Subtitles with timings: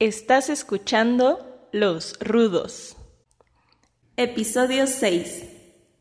[0.00, 2.96] Estás escuchando Los Rudos.
[4.16, 5.44] Episodio 6.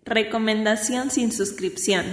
[0.05, 2.05] Recomendación sin suscripción.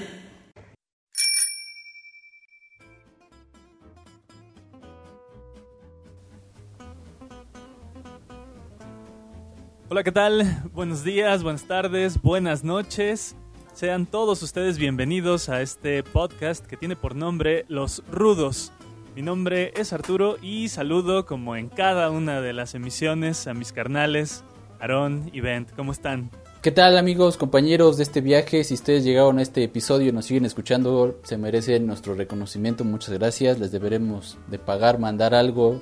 [9.88, 10.64] Hola, ¿qué tal?
[10.72, 13.36] Buenos días, buenas tardes, buenas noches.
[13.74, 18.72] Sean todos ustedes bienvenidos a este podcast que tiene por nombre Los Rudos.
[19.16, 23.72] Mi nombre es Arturo y saludo como en cada una de las emisiones a mis
[23.72, 24.44] carnales,
[24.78, 25.70] Aarón y Bent.
[25.74, 26.28] ¿Cómo están?
[26.60, 28.62] ¿Qué tal amigos, compañeros de este viaje?
[28.62, 32.84] Si ustedes llegaron a este episodio y nos siguen escuchando, se merecen nuestro reconocimiento.
[32.84, 33.58] Muchas gracias.
[33.58, 35.80] Les deberemos de pagar, mandar algo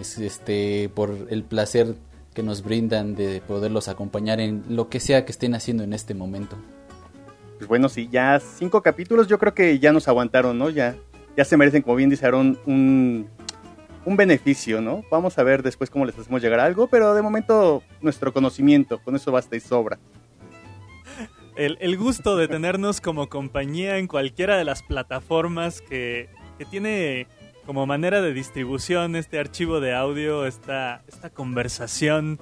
[0.00, 1.94] este, por el placer
[2.34, 6.14] que nos brindan de poderlos acompañar en lo que sea que estén haciendo en este
[6.14, 6.56] momento.
[7.58, 10.70] Pues bueno, sí, ya cinco capítulos yo creo que ya nos aguantaron, ¿no?
[10.70, 10.96] Ya
[11.36, 13.28] ya se merecen, como bien dice Aaron, un,
[14.04, 15.04] un beneficio, ¿no?
[15.10, 19.00] Vamos a ver después cómo les hacemos llegar a algo, pero de momento nuestro conocimiento,
[19.02, 19.98] con eso basta y sobra.
[21.56, 26.28] El, el gusto de tenernos como compañía en cualquiera de las plataformas que,
[26.58, 27.28] que tiene
[27.64, 32.38] como manera de distribución este archivo de audio, esta, esta conversación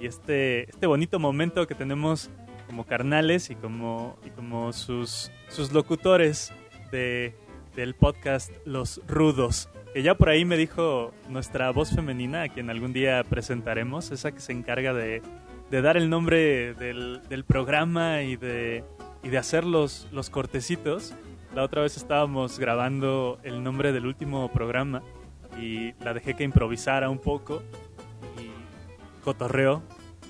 [0.00, 2.30] y este, este bonito momento que tenemos
[2.66, 6.52] como carnales y como, y como sus, sus locutores
[6.90, 7.34] de,
[7.74, 9.68] del podcast Los Rudos.
[9.92, 14.32] Que ya por ahí me dijo nuestra voz femenina, a quien algún día presentaremos, esa
[14.32, 15.22] que se encarga de,
[15.70, 18.84] dar el nombre del, programa y de,
[19.22, 21.14] y de hacer los, los cortecitos.
[21.54, 25.02] La otra vez estábamos grabando el nombre del último programa
[25.60, 27.62] y la dejé que improvisara un poco
[28.38, 29.82] y cotorreó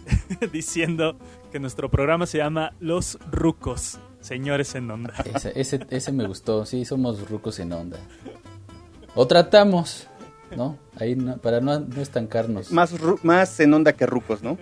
[0.52, 1.16] diciendo
[1.50, 4.00] que nuestro programa se llama Los Rucos.
[4.24, 5.12] Señores en onda.
[5.34, 7.98] Ese, ese, ese me gustó, sí, somos rucos en onda.
[9.14, 10.08] O tratamos,
[10.56, 10.78] ¿no?
[10.98, 12.72] Ahí no, para no, no estancarnos.
[12.72, 14.56] Más, más en onda que rucos, ¿no?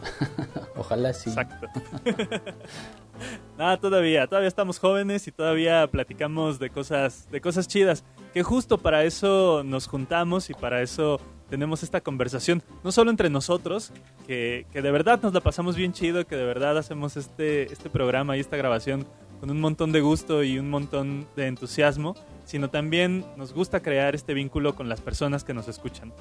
[0.76, 1.28] Ojalá sí.
[1.28, 1.66] Exacto.
[3.58, 8.02] Nada, todavía, todavía estamos jóvenes y todavía platicamos de cosas, de cosas chidas.
[8.32, 13.28] Que justo para eso nos juntamos y para eso tenemos esta conversación, no solo entre
[13.28, 13.92] nosotros,
[14.26, 17.90] que, que, de verdad nos la pasamos bien chido, que de verdad hacemos este, este
[17.90, 19.06] programa y esta grabación
[19.40, 24.14] con un montón de gusto y un montón de entusiasmo, sino también nos gusta crear
[24.14, 26.12] este vínculo con las personas que nos escuchan.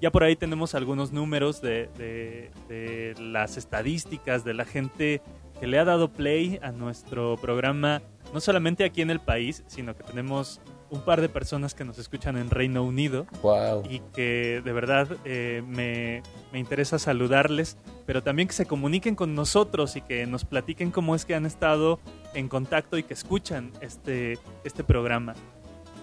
[0.00, 5.22] Ya por ahí tenemos algunos números de, de, de las estadísticas de la gente
[5.58, 8.02] que le ha dado play a nuestro programa,
[8.34, 10.60] no solamente aquí en el país, sino que tenemos
[10.90, 13.82] un par de personas que nos escuchan en Reino Unido wow.
[13.88, 17.76] y que de verdad eh, me, me, interesa saludarles,
[18.06, 21.46] pero también que se comuniquen con nosotros y que nos platiquen cómo es que han
[21.46, 21.98] estado
[22.34, 25.34] en contacto y que escuchan este, este programa.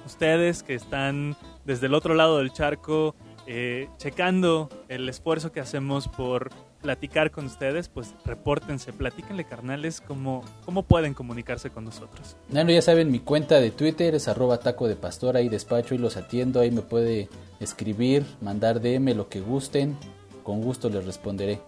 [0.06, 3.16] Ustedes que están desde el otro lado del charco
[3.46, 6.50] eh, checando el esfuerzo que hacemos por
[6.84, 12.36] platicar con ustedes, pues repórtense, platíquenle carnales cómo, cómo pueden comunicarse con nosotros.
[12.50, 15.98] Bueno, ya saben, mi cuenta de Twitter es arroba taco de pastor, ahí despacho y
[15.98, 17.30] los atiendo, ahí me puede
[17.62, 19.98] escribir, mandar DM, lo que gusten,
[20.44, 21.62] con gusto les responderé.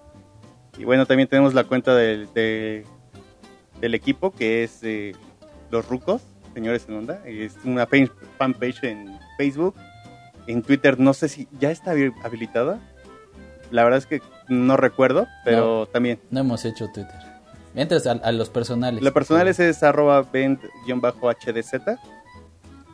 [0.77, 2.85] Y bueno, también tenemos la cuenta del, de,
[3.79, 5.13] del equipo que es eh,
[5.71, 6.21] Los Rucos,
[6.53, 7.87] señores en onda, es una
[8.37, 9.75] fanpage en Facebook,
[10.47, 11.91] en Twitter no sé si ya está
[12.23, 12.79] habilitada,
[13.71, 16.19] la verdad es que no recuerdo, pero no, también.
[16.29, 17.15] No hemos hecho Twitter.
[17.73, 19.03] Mientras a, a los personales.
[19.03, 21.99] Los personales es arroba vent-hdz.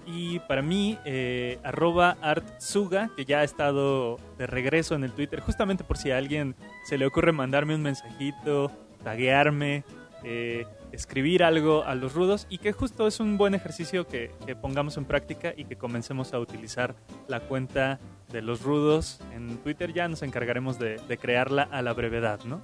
[0.07, 5.39] Y para mí, eh, arroba artsuga, que ya ha estado de regreso en el Twitter,
[5.39, 6.55] justamente por si a alguien
[6.85, 8.71] se le ocurre mandarme un mensajito,
[9.03, 9.85] taguearme,
[10.23, 14.55] eh, escribir algo a los rudos y que justo es un buen ejercicio que, que,
[14.55, 16.95] pongamos en práctica y que comencemos a utilizar
[17.27, 17.99] la cuenta
[18.31, 19.93] de los rudos en Twitter.
[19.93, 22.61] Ya nos encargaremos de, de crearla a la brevedad, ¿no?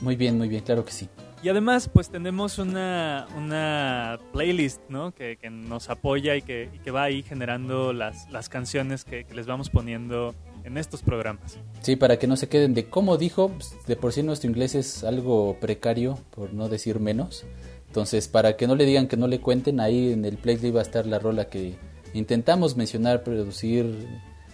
[0.00, 1.08] Muy bien, muy bien, claro que sí.
[1.42, 5.12] Y además, pues tenemos una, una playlist, ¿no?
[5.12, 9.24] Que, que nos apoya y que, y que, va ahí generando las, las canciones que,
[9.24, 10.34] que les vamos poniendo
[10.64, 11.58] en estos programas.
[11.80, 14.74] Sí, para que no se queden de cómo dijo, pues, de por sí nuestro inglés
[14.74, 17.46] es algo precario, por no decir menos.
[17.90, 20.78] Entonces, para que no le digan que no le cuenten, ahí en el playlist va
[20.78, 21.74] a estar la rola que
[22.14, 24.06] intentamos mencionar, producir,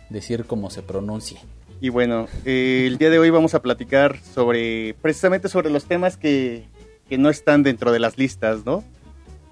[0.09, 1.39] decir cómo se pronuncie.
[1.83, 6.17] Y bueno, eh, el día de hoy vamos a platicar sobre, precisamente sobre los temas
[6.17, 6.65] que,
[7.11, 8.83] que no están dentro de las listas, ¿no?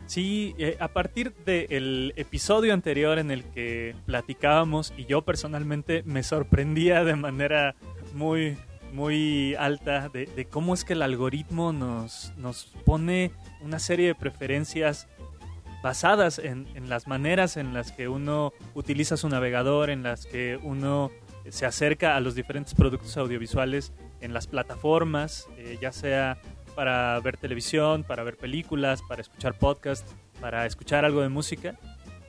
[0.06, 6.22] Sí, eh, a partir del episodio anterior en el que platicábamos y yo personalmente me
[6.22, 7.74] sorprendía de manera
[8.14, 8.56] muy,
[8.94, 14.14] muy alta de, de cómo es que el algoritmo nos, nos pone una serie de
[14.14, 15.08] preferencias
[15.82, 20.58] basadas en, en, las maneras en las que uno utiliza su navegador, en las que
[20.62, 21.10] uno
[21.50, 26.38] se acerca a los diferentes productos audiovisuales en las plataformas, eh, ya sea
[26.74, 31.76] para ver televisión, para ver películas, para escuchar podcasts, para escuchar algo de música.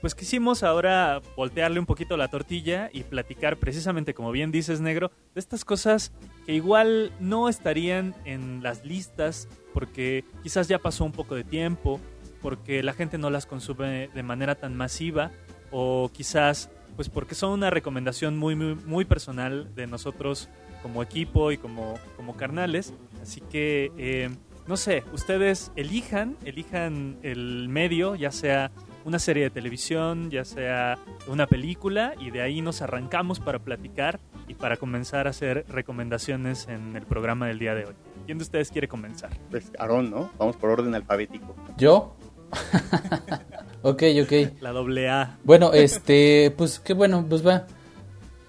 [0.06, 5.10] Pues quisimos ahora voltearle un poquito la tortilla y platicar precisamente, como bien dices, negro,
[5.34, 6.12] de estas cosas
[6.46, 12.00] que igual no estarían en las listas porque quizás ya pasó un poco de tiempo,
[12.44, 15.32] porque la gente no las consume de manera tan masiva
[15.72, 20.50] o quizás pues porque son una recomendación muy muy, personal de nosotros
[20.84, 22.94] como equipo y como, como carnales.
[23.24, 24.30] Así que, eh,
[24.68, 28.72] no sé, ustedes elijan, elijan el medio, ya sea
[29.06, 30.98] una serie de televisión, ya sea
[31.28, 36.68] una película, y de ahí nos arrancamos para platicar y para comenzar a hacer recomendaciones
[36.68, 37.94] en el programa del día de hoy.
[38.26, 39.30] ¿Quién de ustedes quiere comenzar?
[39.52, 40.32] Pues Aarón, ¿no?
[40.40, 41.56] Vamos por orden alfabético.
[41.78, 42.16] ¿Yo?
[43.84, 44.62] ok, ok.
[44.62, 45.38] La doble A.
[45.44, 47.68] Bueno, este, pues qué bueno, pues va.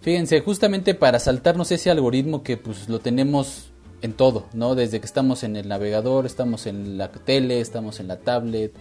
[0.01, 4.75] Fíjense, justamente para saltarnos ese algoritmo que pues lo tenemos en todo, ¿no?
[4.75, 8.73] Desde que estamos en el navegador, estamos en la tele, estamos en la tablet,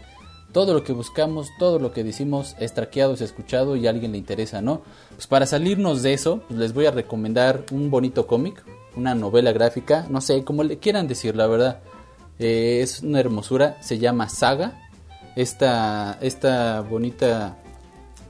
[0.55, 4.13] todo lo que buscamos, todo lo que decimos es traqueado, es escuchado y a alguien
[4.13, 4.83] le interesa, ¿no?
[5.13, 8.63] Pues para salirnos de eso, pues les voy a recomendar un bonito cómic,
[8.95, 11.81] una novela gráfica, no sé, como le quieran decir, la verdad.
[12.39, 14.79] Eh, es una hermosura, se llama Saga.
[15.35, 17.57] Esta, esta bonita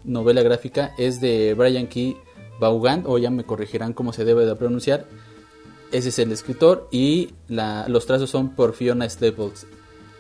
[0.04, 2.18] novela gráfica es de Brian Key
[2.60, 5.06] Vaughan, o ya me corregirán cómo se debe de pronunciar.
[5.92, 9.68] Ese es el escritor y los trazos son por Fiona Staples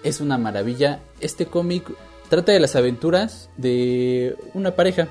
[0.06, 1.02] es una maravilla.
[1.20, 1.92] Este cómic
[2.30, 5.10] trata de las aventuras de una pareja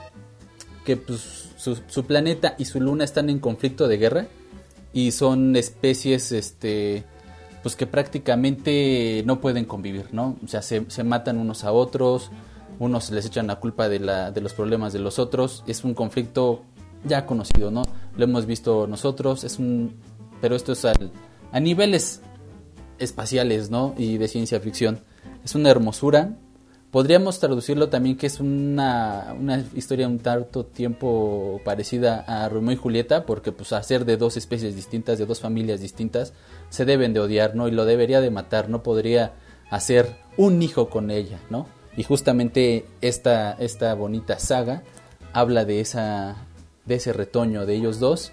[0.85, 4.27] que pues, su, planeta y su luna están en conflicto de guerra
[4.93, 7.05] y son especies este
[7.63, 10.37] pues que prácticamente no pueden convivir, ¿no?
[10.45, 12.31] O sea, se, matan unos a otros,
[12.79, 15.95] unos les echan la culpa de, la, de los problemas de los otros, es un
[15.95, 16.63] conflicto
[17.05, 17.81] ya conocido, ¿no?
[18.19, 19.95] Lo hemos visto nosotros, es un
[20.43, 21.11] pero esto es al,
[21.53, 22.21] a niveles
[23.05, 23.95] espaciales, ¿no?
[23.97, 25.01] Y de ciencia ficción.
[25.45, 26.37] Es una hermosura.
[26.91, 32.77] Podríamos traducirlo también que es una, una historia un tanto tiempo parecida a Romeo y
[32.77, 36.33] Julieta, porque pues a ser de dos especies distintas, de dos familias distintas,
[36.71, 37.67] se deben de odiar, ¿no?
[37.67, 39.33] Y lo debería de matar, no podría
[39.71, 41.67] hacer un hijo con ella, ¿no?
[41.97, 44.83] Y justamente esta, esta bonita saga
[45.33, 46.37] habla de, esa,
[46.85, 48.33] de ese retoño de ellos dos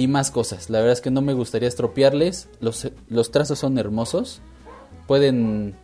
[0.00, 0.70] y más cosas.
[0.70, 2.48] La verdad es que no me gustaría estropearles.
[2.60, 4.40] Los, los trazos son hermosos.
[5.06, 5.74] Pueden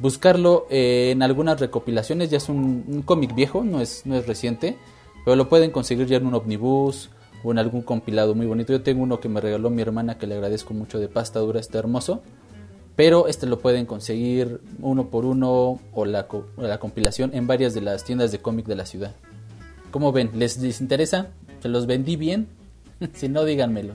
[0.00, 2.30] buscarlo eh, en algunas recopilaciones.
[2.30, 4.76] Ya es un, cómic viejo, no es, no es reciente.
[5.24, 7.10] Pero lo pueden conseguir ya en un omnibus
[7.44, 8.72] o en algún compilado muy bonito.
[8.72, 11.60] Yo tengo uno que me regaló mi hermana que le agradezco mucho de pasta dura,
[11.60, 12.22] está hermoso.
[12.96, 16.26] Pero este lo pueden conseguir uno por uno o la,
[16.56, 19.14] la compilación en varias de las tiendas de cómic de la ciudad.
[19.92, 21.28] Como ven, ¿les, les interesa?
[21.62, 22.48] Se los vendí bien,
[23.14, 23.94] si no, díganmelo.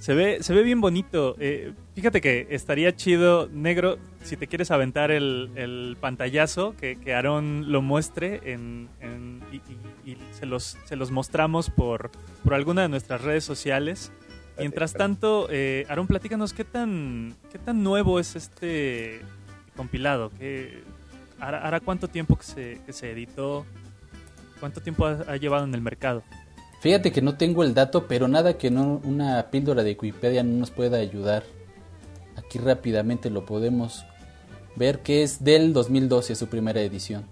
[0.00, 1.36] Se ve, se ve bien bonito.
[1.38, 7.70] Eh, fíjate que estaría chido, negro, si te quieres aventar el, pantallazo, que, que Aarón
[7.70, 8.88] lo muestre en,
[10.06, 12.10] y, se, los, se los mostramos por,
[12.42, 14.10] por alguna de nuestras redes sociales.
[14.58, 19.20] Mientras tanto, eh, Aarón, platícanos qué tan, qué tan nuevo es este
[19.76, 20.30] compilado.
[20.38, 20.82] ¿Qué,
[21.38, 23.66] hará, cuánto tiempo que se, que se editó?
[24.60, 26.22] ¿Cuánto tiempo ha llevado en el mercado?
[26.80, 30.58] Fíjate que no tengo el dato, pero nada que no una píldora de Wikipedia no
[30.58, 31.44] nos pueda ayudar.
[32.36, 34.06] Aquí rápidamente lo podemos
[34.76, 37.24] ver que es del 2012 su primera edición.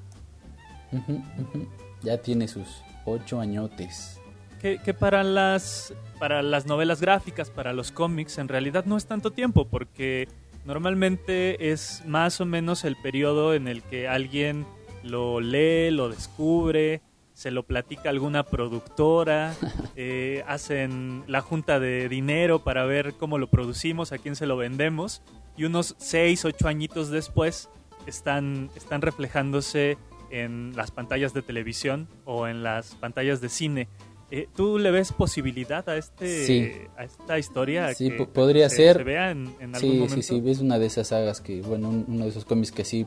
[2.02, 2.68] Ya tiene sus
[3.06, 4.20] ocho añotes.
[4.60, 9.06] Que, que, para las para las novelas gráficas, para los cómics, en realidad no es
[9.06, 10.28] tanto tiempo, porque
[10.66, 14.66] normalmente es más o menos el periodo en el que alguien
[15.02, 17.00] lo lee, lo descubre,
[17.38, 19.54] se lo platica alguna productora,
[19.96, 24.56] eh, hacen la junta de dinero para ver cómo lo producimos, a quién se lo
[24.56, 25.22] vendemos,
[25.56, 27.68] y unos 6, 8 añitos después
[28.08, 29.98] están, están reflejándose
[30.32, 33.88] en las pantallas de televisión o en las pantallas de cine.
[34.32, 37.94] Eh, ¿Tú le ves posibilidad a este a esta historia?
[37.94, 38.96] Sí, podría ser.
[38.96, 40.16] Se vea en, algún sí, momento?
[40.16, 43.06] Sí, sí, es una de esas sagas que, bueno, uno de esos cómics que sí,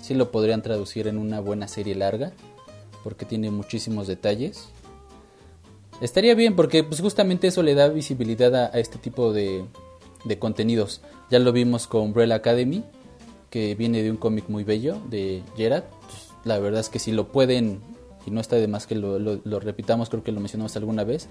[0.00, 2.32] sí lo podrían traducir en una buena serie larga
[3.06, 4.64] porque tiene muchísimos detalles.
[6.00, 9.64] Estaría bien porque pues justamente eso le da visibilidad a, este tipo de,
[10.40, 11.02] contenidos.
[11.30, 12.82] Ya lo vimos con Umbrella Academy,
[13.48, 15.84] que viene de un cómic muy bello de Gerard.
[15.84, 17.80] Pues, la verdad es que si lo pueden,
[18.26, 21.28] y no está de más que lo, lo repitamos, creo que lo mencionamos alguna vez,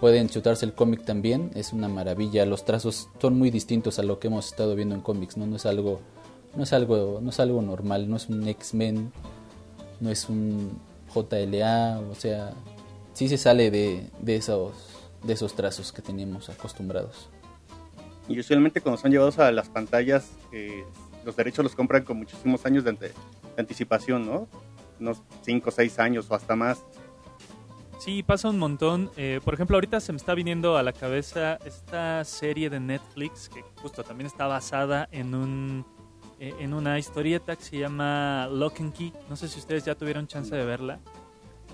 [0.00, 2.46] pueden chutarse el cómic también, es una maravilla.
[2.46, 5.36] Los trazos son muy distintos a lo que hemos estado viendo en cómics.
[5.36, 6.00] No es algo,
[6.56, 9.12] no es algo, no es algo normal, no es un X-Men,
[10.00, 12.52] no es un JLA, o sea,
[13.14, 14.72] sí se sale de, de esos
[15.24, 17.28] de esos trazos que teníamos acostumbrados.
[18.28, 20.84] Y usualmente cuando son llevados a las pantallas, eh,
[21.24, 23.14] los derechos los compran con muchísimos años de, ante- de
[23.58, 24.46] anticipación, ¿no?
[25.00, 26.84] Unos 5 o 6 años o hasta más.
[27.98, 29.10] Sí, pasa un montón.
[29.16, 33.48] Eh, por ejemplo, ahorita se me está viniendo a la cabeza esta serie de Netflix
[33.48, 35.84] que justo también está basada en un
[36.40, 39.12] eh, en una historieta que se llama Lock and Key.
[39.28, 41.00] No sé si ustedes ya tuvieron chance de verla.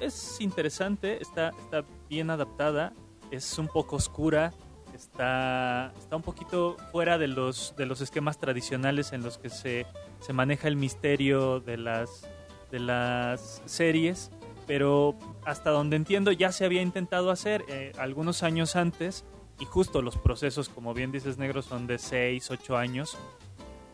[0.01, 2.93] Es interesante, está, está bien adaptada,
[3.31, 4.53] es un poco oscura,
[4.95, 9.87] está, está un poquito fuera de los, de los esquemas tradicionales en los que se,
[10.21, 12.29] se maneja el misterio de las,
[12.71, 14.31] de las series,
[14.67, 19.25] pero hasta donde entiendo ya se había intentado hacer eh, algunos años antes
[19.61, 23.17] y justo los procesos, como bien dices negro, son de 6, 8 años.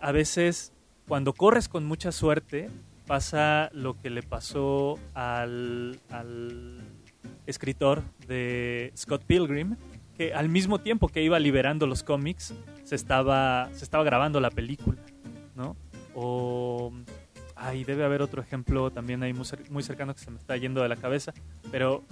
[0.00, 0.73] A veces
[1.07, 2.71] cuando corres con mucha suerte
[3.07, 6.78] pasa lo que le pasó al, al
[7.47, 9.76] escritor de Scott Pilgrim,
[10.16, 12.54] que al mismo tiempo que iba liberando los cómics,
[12.85, 14.99] se estaba, se estaba grabando la película,
[15.57, 15.76] ¿no?
[16.14, 16.92] O...
[17.62, 20.80] Ay, debe haber otro ejemplo también ahí muy, muy cercano que se me está yendo
[20.80, 21.35] de la cabeza,
[21.71, 22.04] pero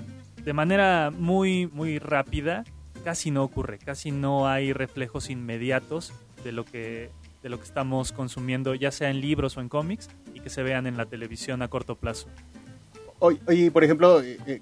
[0.45, 2.65] de manera muy, muy rápida,
[3.03, 6.13] casi no ocurre, casi no hay reflejos inmediatos
[6.45, 7.11] de lo que
[7.43, 10.63] de lo que estamos consumiendo, ya sea en libros o en cómics, y que se
[10.63, 12.29] vean en la televisión a corto plazo.
[13.21, 14.61] Oye, por ejemplo, eh, eh,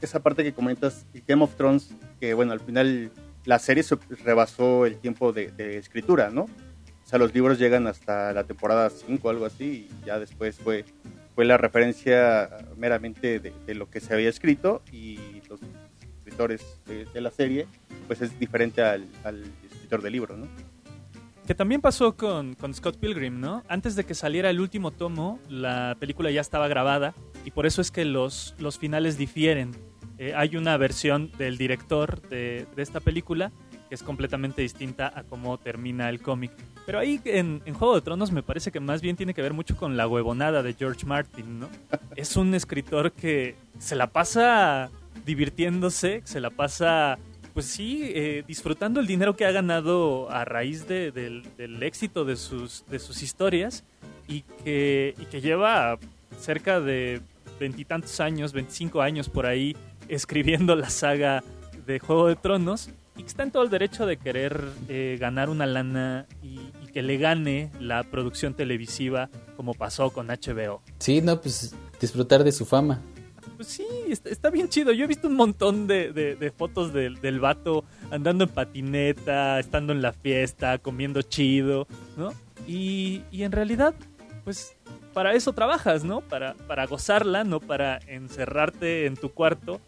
[0.00, 3.10] esa parte que comentas, Game of Thrones, que bueno, al final
[3.44, 6.42] la serie se rebasó el tiempo de, de escritura, ¿no?
[6.42, 10.56] O sea, los libros llegan hasta la temporada 5 o algo así, y ya después
[10.56, 10.84] fue,
[11.34, 15.60] fue la referencia meramente de, de lo que se había escrito, y los
[16.18, 17.66] escritores de, de la serie,
[18.08, 20.48] pues es diferente al, al escritor del libro, ¿no?
[21.46, 23.62] Que también pasó con, con Scott Pilgrim, ¿no?
[23.68, 27.80] Antes de que saliera el último tomo, la película ya estaba grabada y por eso
[27.80, 29.70] es que los, los finales difieren.
[30.18, 33.52] Eh, hay una versión del director de, de esta película
[33.88, 36.50] que es completamente distinta a cómo termina el cómic.
[36.84, 39.52] Pero ahí en, en Juego de Tronos me parece que más bien tiene que ver
[39.52, 41.68] mucho con la huevonada de George Martin, ¿no?
[42.16, 44.90] Es un escritor que se la pasa
[45.24, 47.18] divirtiéndose, se la pasa
[47.56, 52.36] pues sí, eh, disfrutando el dinero que ha ganado a raíz de- del, éxito de
[52.36, 52.84] sus,
[53.22, 53.82] historias
[54.28, 55.98] y que, y que lleva
[56.38, 57.22] cerca de
[57.58, 59.74] veintitantos años, 25 años por ahí,
[60.06, 61.42] escribiendo la saga
[61.86, 65.48] de Juego de Tronos y que está en todo el derecho de querer eh, ganar
[65.48, 70.82] una lana y, y que le gane la producción televisiva como pasó con HBO.
[70.98, 73.00] Sí, no, pues disfrutar de su fama.
[73.56, 73.86] Pues sí,
[74.24, 74.92] está, bien chido.
[74.92, 79.92] Yo he visto un montón de, de- fotos del, del vato andando en patineta, estando
[79.92, 81.86] en la fiesta, comiendo chido,
[82.16, 82.32] ¿no?
[82.66, 83.94] Y, y en realidad,
[84.44, 84.76] pues
[85.14, 86.20] para eso trabajas, ¿no?
[86.20, 89.80] Para, para gozarla, no para encerrarte en tu cuarto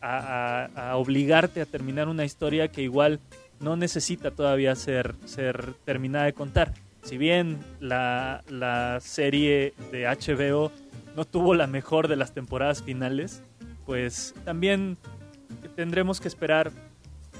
[0.00, 3.20] a- a obligarte a terminar una historia que igual
[3.60, 6.74] no necesita todavía ser, ser terminada de contar.
[7.06, 10.72] Si bien la, la serie de HBO
[11.14, 13.42] no tuvo la mejor de las temporadas finales,
[13.86, 14.96] pues también
[15.76, 16.72] tendremos que esperar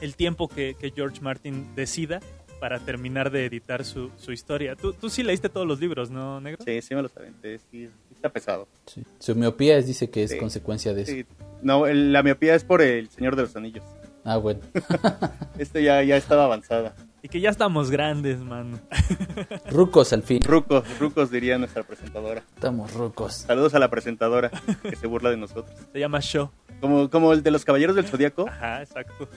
[0.00, 2.20] el tiempo que, que George Martin decida
[2.60, 4.76] para terminar de editar su, su historia.
[4.76, 6.62] Tú, tú sí leíste todos los libros, ¿no, Negro?
[6.64, 8.68] Sí, sí me lo aventé, sí, está pesado.
[8.86, 9.02] Sí.
[9.18, 10.38] Su miopía es, dice que es Sí.
[10.38, 11.12] consecuencia de eso.
[11.12, 11.26] Sí,
[11.62, 13.84] no, el- la miopía es por el Señor de los Anillos.
[14.24, 14.60] Ah, bueno.
[15.58, 16.94] Este ya, ya estaba avanzada.
[17.26, 18.78] Y que ya estamos grandes, mano.
[19.72, 20.40] Rucos al fin.
[20.44, 22.44] Rucos, rucos diría nuestra presentadora.
[22.54, 23.34] Estamos rucos.
[23.34, 24.48] Saludos a la presentadora
[24.80, 25.76] que se burla de nosotros.
[25.92, 26.52] Se llama Show.
[26.80, 28.46] Como, como el de los Caballeros del Zodíaco.
[28.48, 29.28] Ajá, exacto.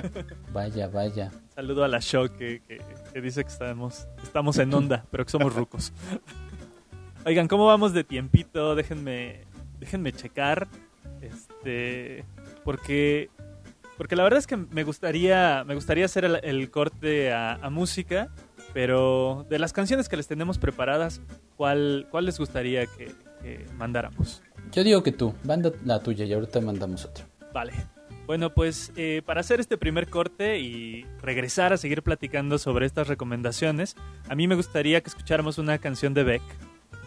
[0.52, 1.30] Vaya, vaya.
[1.54, 2.82] Saludo a la Show que, que-
[3.14, 5.90] que dice que estamos, estamos en onda, pero que somos rucos.
[7.24, 8.74] Oigan, ¿cómo vamos de tiempito?
[8.74, 9.40] Déjenme,
[9.80, 10.68] déjenme checar.
[11.22, 12.26] Este.
[12.62, 13.30] Porque.
[13.98, 15.64] Porque la verdad es que me gustaría.
[15.66, 18.30] Me gustaría hacer el, el corte a, a música.
[18.74, 21.22] Pero de las canciones que les tenemos preparadas,
[21.56, 23.12] ¿cuál, cuál les gustaría que,
[23.42, 24.42] que mandáramos?
[24.72, 27.26] Yo digo que tú, manda la tuya y ahorita mandamos otra.
[27.52, 27.72] Vale.
[28.26, 33.08] Bueno, pues eh, para hacer este primer corte y regresar a seguir platicando sobre estas
[33.08, 33.96] recomendaciones,
[34.28, 36.42] a mí me gustaría que escucháramos una canción de Beck.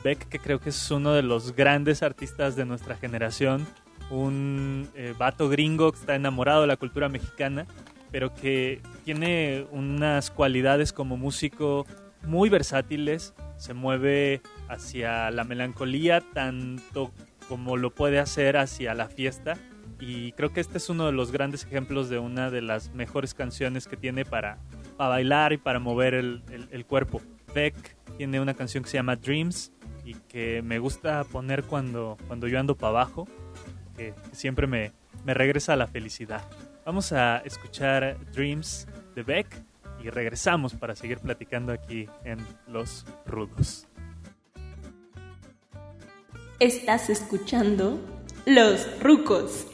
[0.03, 3.67] Beck, que creo que es uno de los grandes artistas de nuestra generación,
[4.11, 7.65] un eh, vato gringo que está enamorado de la cultura mexicana,
[8.11, 11.85] pero que tiene unas cualidades como músico
[12.23, 17.11] muy versátiles, se mueve hacia la melancolía tanto
[17.47, 19.53] como lo puede hacer hacia la fiesta
[19.99, 23.33] y creo que este es uno de los grandes ejemplos de una de las mejores
[23.33, 24.57] canciones que tiene para,
[24.97, 27.21] para bailar y para mover el, el- cuerpo.
[27.53, 27.75] Beck
[28.17, 29.71] tiene una canción que se llama Dreams
[30.05, 33.27] y que me gusta poner cuando, cuando yo ando para abajo,
[34.01, 34.91] que, siempre me,
[35.25, 36.41] me regresa a la felicidad.
[36.85, 39.47] Vamos a escuchar Dreams de Beck
[40.03, 43.87] y regresamos para seguir platicando aquí en Los Rudos.
[46.59, 47.99] Estás escuchando
[48.45, 49.67] Los Rucos.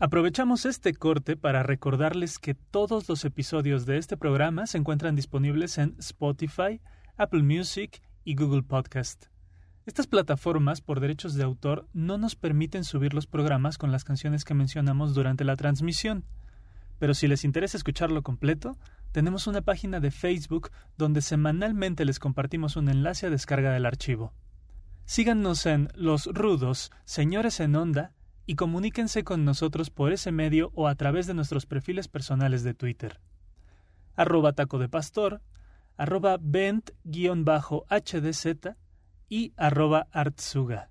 [0.00, 5.78] Aprovechamos este corte para recordarles que todos los episodios de este programa se encuentran disponibles
[5.78, 6.80] en Spotify,
[7.16, 9.33] Apple Music y Google Podcast.
[9.86, 14.44] Estas plataformas, por derechos de autor, no nos permiten subir los programas con las canciones
[14.44, 16.24] que mencionamos durante la transmisión.
[16.98, 18.78] Pero si les interesa escucharlo completo,
[19.12, 24.32] tenemos una página de Facebook donde semanalmente les compartimos un enlace a descarga del archivo.
[25.04, 28.14] Síganos en Los Rudos, Señores en Onda,
[28.46, 32.72] y comuníquense con nosotros por ese medio o a través de nuestros perfiles personales de
[32.72, 33.20] Twitter.
[34.16, 35.42] Arroba taco de pastor,
[35.98, 36.94] arroba bent-hdz
[39.28, 40.90] y arroba artsuga.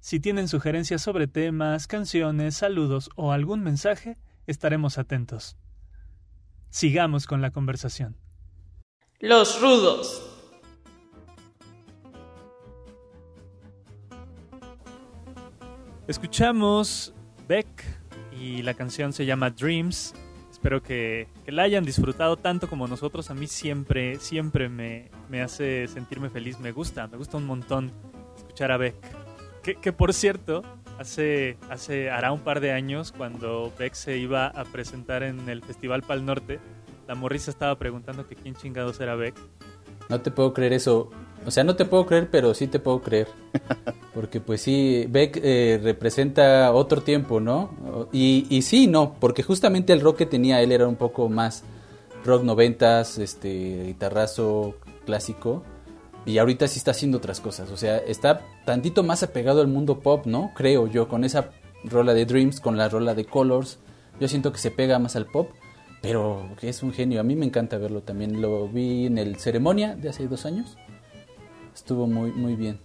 [0.00, 5.56] Si tienen sugerencias sobre temas, canciones, saludos o algún mensaje, estaremos atentos.
[6.68, 8.16] Sigamos con la conversación.
[9.20, 10.30] Los rudos.
[16.06, 17.14] Escuchamos
[17.48, 17.66] Beck
[18.38, 20.14] y la canción se llama Dreams.
[20.64, 23.28] Espero que, la hayan disfrutado tanto como nosotros.
[23.30, 26.58] A mí siempre, siempre me, me, hace sentirme feliz.
[26.58, 27.92] Me gusta, me gusta un montón
[28.34, 28.94] escuchar a Beck.
[29.62, 30.62] Que, que por cierto,
[30.98, 35.62] hace, hace, hará un par de años, cuando Beck se iba a presentar en el
[35.62, 36.60] Festival Pal Norte,
[37.06, 39.34] la morrisa estaba preguntando que quién chingados era Beck.
[40.08, 41.10] No te puedo creer eso.
[41.46, 43.28] O sea, no te puedo creer, pero sí te puedo creer.
[44.14, 48.08] Porque pues sí, Beck eh, representa otro tiempo, ¿no?
[48.12, 51.64] Y, y sí, no, porque justamente el rock que tenía él era un poco más
[52.24, 55.62] rock noventas, este, guitarrazo clásico.
[56.26, 57.70] Y ahorita sí está haciendo otras cosas.
[57.70, 60.52] O sea, está tantito más apegado al mundo pop, ¿no?
[60.54, 61.50] Creo yo, con esa
[61.84, 63.78] rola de Dreams, con la rola de Colors.
[64.20, 65.50] Yo siento que se pega más al pop.
[66.04, 67.18] Pero que es un genio.
[67.18, 68.42] A mí me encanta verlo también.
[68.42, 70.76] Lo vi en el Ceremonia de hace dos años.
[71.74, 72.78] Estuvo muy, muy bien.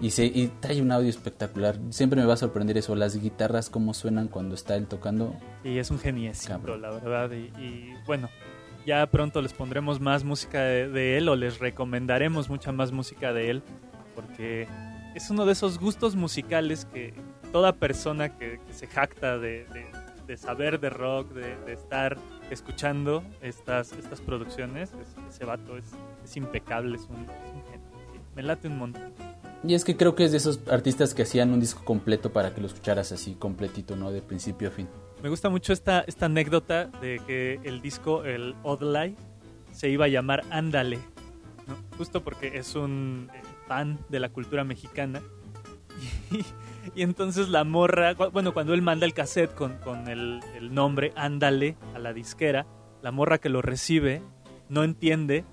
[0.00, 1.78] Y, se, y trae un audio espectacular.
[1.90, 2.96] Siempre me va a sorprender eso.
[2.96, 5.32] Las guitarras, cómo suenan cuando está él tocando.
[5.62, 7.30] Y es un geniesco, la verdad.
[7.30, 8.28] Y, bueno,
[8.84, 13.50] ya pronto les pondremos más música de, él o les recomendaremos mucha más música de
[13.50, 13.62] él.
[14.16, 14.66] Porque
[15.14, 17.14] es uno de esos gustos musicales que
[17.52, 20.03] toda persona que, se jacta de de
[20.36, 22.18] saber de rock, de, estar
[22.50, 24.92] escuchando estas, estas producciones,
[25.28, 27.26] ese vato es, impecable, es un,
[27.70, 28.22] genio.
[28.34, 29.12] me late un montón.
[29.66, 32.54] Y es que creo que es de esos artistas que hacían un disco completo para
[32.54, 34.12] que lo escucharas así completito, ¿no?
[34.12, 34.88] De principio a fin.
[35.22, 39.16] Me gusta mucho esta, esta anécdota de que el disco, el Life
[39.72, 40.98] se iba a llamar Ándale,
[41.96, 45.22] justo porque es un eh, fan de la cultura mexicana.
[46.30, 46.44] Y,
[46.94, 51.12] y entonces la morra, bueno, cuando él manda el cassette con, con el, el, nombre
[51.16, 52.66] Ándale a la disquera,
[53.02, 54.22] la morra que lo recibe
[54.68, 55.44] no entiende,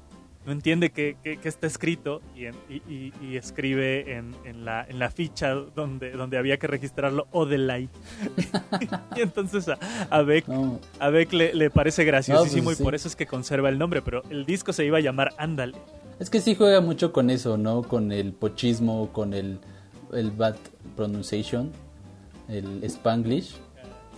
[0.45, 5.53] no entiende qué, está escrito y, y, y escribe en, en, la, en la ficha
[5.53, 7.89] donde, donde había que registrarlo Odelay.
[9.15, 9.77] y entonces a,
[10.09, 10.45] a Beck,
[10.99, 14.01] a Beck le, le parece graciosísimo pues y por eso es que conserva el nombre,
[14.01, 15.77] pero el disco se iba a llamar Ándale.
[16.19, 17.81] Es que sí juega mucho con eso, ¿no?
[17.81, 19.59] Con el pochismo, con el
[20.13, 20.55] el bad
[21.01, 21.71] pronunciation,
[22.47, 23.55] el spanglish,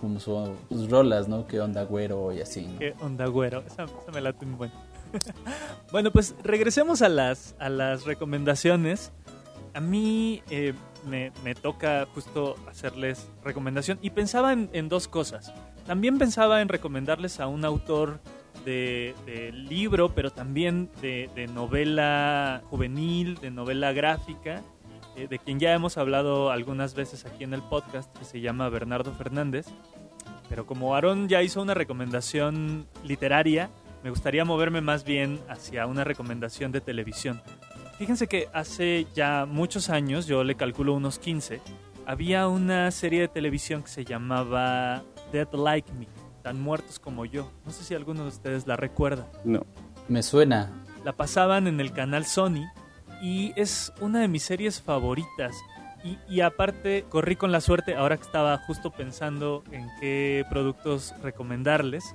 [0.00, 1.46] como sus rolas, ¿no?
[1.46, 2.66] Que onda güero y así.
[2.66, 2.78] ¿no?
[2.78, 4.74] Que onda güero, esa, me late muy bueno.
[5.92, 9.12] bueno, pues regresemos a las, a las recomendaciones.
[9.72, 10.74] A mí eh,
[11.06, 15.54] me, me, toca justo hacerles recomendación y pensaba en, en, dos cosas.
[15.86, 18.20] También pensaba en recomendarles a un autor
[18.66, 24.62] de, de libro, pero también de, de novela juvenil, de novela gráfica
[25.16, 28.68] eh, de quien ya hemos hablado algunas veces aquí en el podcast, que se llama
[28.68, 29.66] Bernardo Fernández.
[30.48, 33.70] Pero como Aarón ya hizo una recomendación literaria,
[34.02, 37.40] me gustaría moverme más bien hacia una recomendación de televisión.
[37.98, 41.60] Fíjense que hace ya muchos años, yo le calculo unos 15,
[42.06, 46.06] había una serie de televisión que se llamaba Dead Like Me,
[46.42, 47.50] tan muertos como yo.
[47.64, 49.30] No sé si alguno de ustedes la recuerda.
[49.44, 49.64] No.
[50.08, 50.70] Me suena.
[51.02, 52.66] La pasaban en el canal Sony
[53.22, 55.54] y es una de mis series favoritas.
[56.28, 62.14] Y, aparte, corrí con la suerte, ahora que estaba justo pensando en qué productos recomendarles,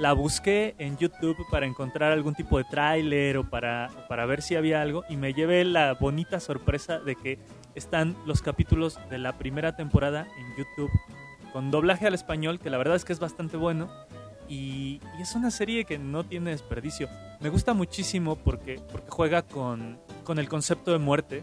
[0.00, 4.56] la busqué en YouTube para encontrar algún tipo de tráiler o para, para ver si
[4.56, 7.38] había algo y me llevé la bonita sorpresa de que
[7.76, 10.90] están los capítulos de la primera temporada en YouTube
[11.52, 13.88] con doblaje al español, que la verdad es que es bastante bueno.
[14.48, 17.08] Y, y, es una serie que no tiene desperdicio.
[17.40, 19.98] Me gusta muchísimo porque, porque juega con,
[20.28, 21.42] con el concepto de muerte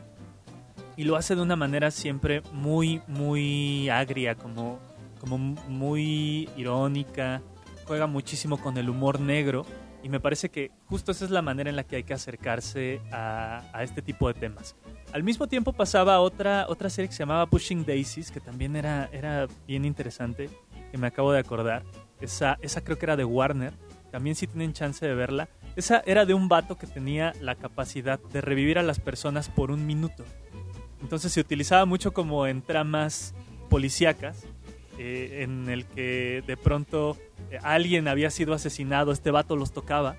[0.95, 4.77] y lo hace de una manera siempre muy, muy agria, como,
[5.19, 7.41] como muy irónica,
[7.87, 9.65] juega muchísimo con el humor negro
[10.03, 13.01] y me parece que justo esa es la manera en la que hay que acercarse
[13.11, 14.75] a, a este tipo de temas.
[15.13, 19.09] Al mismo tiempo pasaba otra, otra serie que se llamaba Pushing Daisies, que también era,
[19.11, 20.47] era bien interesante,
[20.91, 21.81] que me acabo de acordar.
[22.21, 23.73] Esa, esa creo que era de Warner,
[24.11, 25.49] también si tienen chance de verla.
[25.75, 29.71] Esa era de un vato que tenía la capacidad de revivir a las personas por
[29.71, 30.23] un minuto.
[31.01, 33.35] Entonces se utilizaba mucho como en tramas
[33.69, 34.45] policíacas,
[34.97, 37.17] eh, en el que de pronto
[37.51, 40.15] eh, alguien había sido asesinado, este vato los tocaba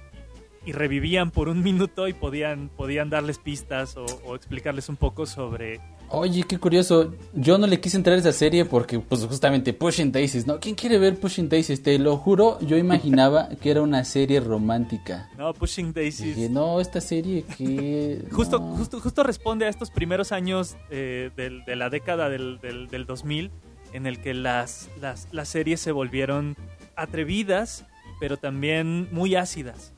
[0.66, 5.24] y revivían por un minuto y podían, podían darles pistas o, o explicarles un poco
[5.24, 7.14] sobre Oye, qué curioso.
[7.34, 10.60] Yo no le quise entrar a esa serie porque, pues, justamente Pushing Daisies, ¿no?
[10.60, 11.82] ¿Quién quiere ver Pushing Daisies?
[11.82, 15.28] Te lo juro, yo imaginaba que era una serie romántica.
[15.36, 16.36] No, Pushing Daisies.
[16.36, 18.24] Dije, no, esta serie que.
[18.32, 18.76] Justo, no".
[18.76, 23.04] justo, justo responde a estos primeros años eh, del- de la década del, del, del
[23.06, 23.50] 2000
[23.92, 26.56] en el que las, las, las series se volvieron
[26.96, 27.84] atrevidas,
[28.20, 29.92] pero también muy ácidas.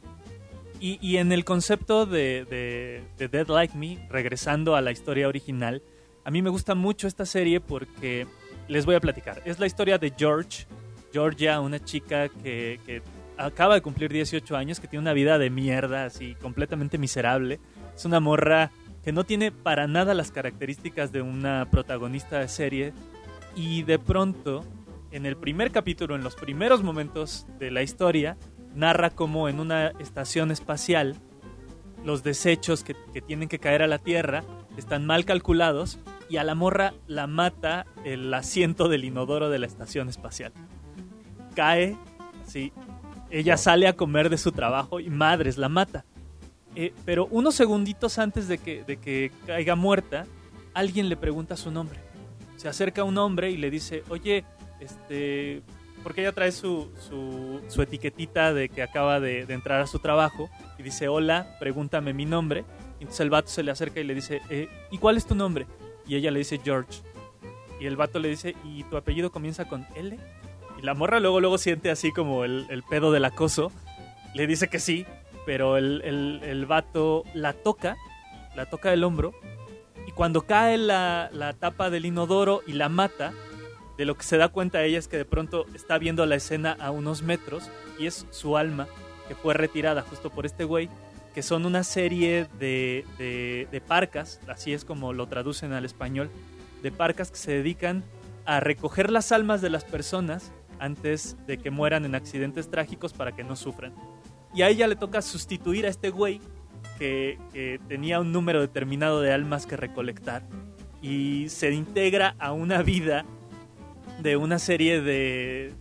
[0.81, 5.27] Y, y en el concepto de, de, de Dead Like Me, regresando a la historia
[5.27, 5.83] original,
[6.29, 8.27] a mí me gusta mucho esta serie porque
[8.69, 9.41] les voy a platicar.
[9.47, 10.67] Es la historia de George,
[11.11, 13.01] Georgia, una chica que,
[13.39, 17.61] acaba de cumplir 18 años, que tiene una vida de mierda, así completamente miserable.
[17.97, 22.93] Es una morra que no tiene para nada las características de una protagonista de serie
[23.57, 24.67] y de pronto,
[25.13, 28.37] en el primer capítulo, en los primeros momentos de la historia,
[28.75, 31.17] narra cómo en una estación espacial
[32.05, 34.45] los desechos que tienen que caer a la Tierra
[34.77, 39.67] están mal calculados y a la morra la mata el asiento del inodoro de la
[39.67, 40.53] estación espacial.
[41.55, 41.97] Cae,
[42.47, 42.73] sí,
[43.31, 46.05] ella sale a comer de su trabajo y madres la mata.
[46.75, 50.27] Eh, pero unos segunditos antes de que, de que caiga muerta,
[50.75, 51.99] alguien le pregunta su nombre.
[52.57, 54.45] Se acerca un hombre y le dice, oye,
[54.81, 55.63] este,
[56.03, 59.99] porque ella trae su, su, su etiquetita de que acaba de, de entrar a su
[59.99, 62.65] trabajo y dice, hola, pregúntame mi nombre.
[63.01, 65.35] Y entonces el vato se le acerca y le dice, "Eh, ¿y cuál es tu
[65.35, 65.67] nombre?
[66.09, 67.03] Y ella le dice George.
[67.79, 70.19] Y el vato le dice, ¿y tu apellido comienza con L?
[70.79, 73.71] Y la morra luego, luego siente así como el, el pedo del acoso.
[74.35, 75.07] Le dice que sí,
[75.47, 77.97] pero el, el, el vato la toca,
[78.57, 79.33] la toca del hombro.
[80.07, 83.33] Y cuando cae la, la tapa del inodoro y la mata,
[83.99, 86.77] de lo que se da cuenta ella es que de pronto está viendo la escena
[86.81, 87.69] a unos metros
[87.99, 88.87] y es su alma
[89.27, 90.89] que fue retirada justo por este güey,
[91.39, 93.05] que son una serie de,
[93.71, 96.31] de, parcas, así es como lo traducen al español,
[96.83, 98.03] de parcas que se dedican
[98.45, 103.37] a recoger las almas de las personas antes de que mueran en accidentes trágicos para
[103.37, 103.95] que no sufran.
[104.53, 106.41] Y a ella le toca sustituir a este güey
[106.99, 107.39] que,
[107.87, 110.43] tenía un número determinado de almas que recolectar
[111.01, 113.25] y se integra a una vida
[114.21, 115.73] de una serie de,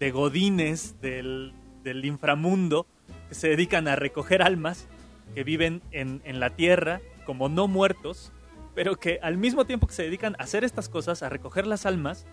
[0.00, 1.54] de, godines del
[2.02, 2.88] inframundo
[3.28, 4.86] que se dedican a recoger almas
[5.34, 8.32] que viven en, en la tierra como no muertos,
[8.74, 11.86] pero que al mismo tiempo que se dedican a hacer estas cosas, a recoger las
[11.86, 12.26] almas,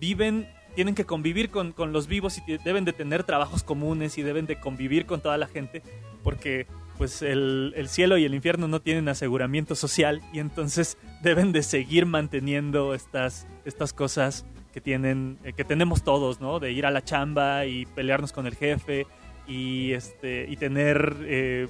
[0.00, 4.22] viven, tienen que convivir con, con los vivos y deben de tener trabajos comunes y
[4.22, 5.82] deben de convivir con toda la gente,
[6.22, 6.66] porque
[6.98, 11.62] pues el, el cielo y el infierno no tienen aseguramiento social y entonces deben de
[11.62, 16.58] seguir manteniendo estas, estas cosas que tienen eh, que tenemos todos, ¿no?
[16.58, 19.06] De ir a la chamba y pelearnos con el jefe
[19.46, 21.68] y este y tener eh,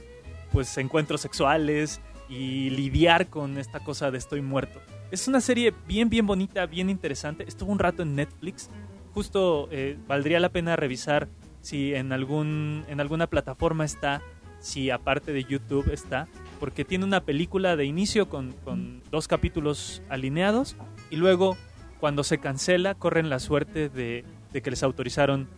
[0.52, 4.80] pues encuentros sexuales y lidiar con esta cosa de estoy muerto.
[5.10, 7.44] Es una serie bien bien bonita, bien interesante.
[7.46, 8.70] Estuvo un rato en Netflix.
[9.14, 11.28] Justo eh, valdría la pena revisar
[11.60, 14.22] si en algún en alguna plataforma está,
[14.60, 16.28] si aparte de YouTube está,
[16.60, 20.76] porque tiene una película de inicio con, con dos capítulos alineados
[21.10, 21.56] y luego
[21.98, 25.48] cuando se cancela corren la suerte de, de que les autorizaron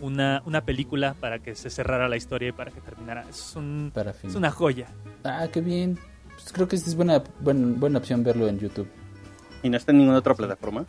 [0.00, 3.24] una, una película para que se cerrara la historia y para que terminara.
[3.28, 4.30] Es, un- Para fin.
[4.30, 4.86] es una joya.
[5.24, 5.98] Ah, qué bien.
[6.34, 8.88] Pues creo que es buena, buen- buena opción verlo en YouTube.
[9.62, 10.84] Y no está en ninguna otra plataforma.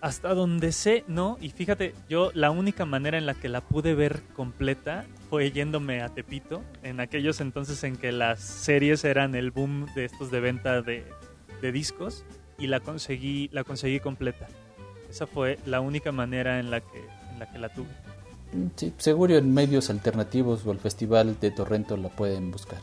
[0.00, 1.36] Hasta donde sé, no.
[1.40, 6.02] Y fíjate, yo la única manera en la que la pude ver completa fue yéndome
[6.02, 10.40] a Tepito, en aquellos entonces en que las series eran el boom de estos de
[10.40, 11.04] venta de,
[11.60, 12.24] de discos,
[12.58, 14.48] y la conseguí, la conseguí completa.
[15.08, 16.98] Esa fue la única manera en la que,
[17.32, 17.88] en la, que la tuve.
[18.76, 22.80] Sí, seguro en medios alternativos o el festival de Torrento la pueden buscar.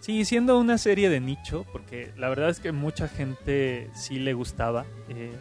[0.00, 4.34] Sí, siendo una serie de nicho, porque la verdad es que mucha gente sí le
[4.34, 4.84] gustaba.
[5.08, 5.32] eh,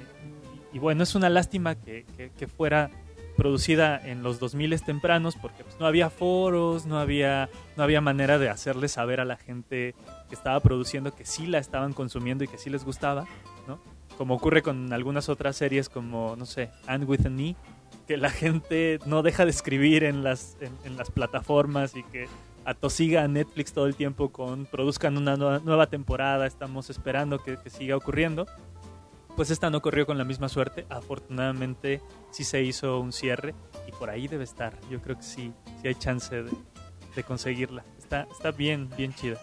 [0.73, 2.91] y, bueno, es una lástima que fuera
[3.35, 8.37] producida en los 2000 tempranos, porque pues, no había foros, no había, no había manera
[8.39, 9.93] de hacerle saber a la gente
[10.29, 13.25] que estaba produciendo que sí la estaban consumiendo y que sí les gustaba,
[13.67, 13.79] ¿no?
[14.17, 17.55] Como ocurre con algunas otras series como, no sé, And with an E,
[18.07, 22.27] que la gente no deja de escribir en las, en, en las plataformas y que
[22.65, 27.57] atosiga a Netflix todo el tiempo con produzcan una nueva, nueva temporada, estamos esperando que,
[27.57, 28.47] que siga ocurriendo.
[29.35, 30.85] Pues esta no ocurrió con la misma suerte.
[30.89, 33.53] Afortunadamente sí se hizo un cierre
[33.87, 34.77] y por ahí debe estar.
[34.89, 36.51] Yo creo que sí, sí hay chance de,
[37.15, 37.83] de conseguirla.
[37.97, 39.39] Está, está bien, bien chida.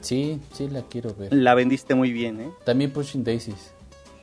[0.00, 1.32] Sí, sí la quiero ver.
[1.32, 2.50] La vendiste muy bien, ¿eh?
[2.64, 3.72] También Pushing Daisies.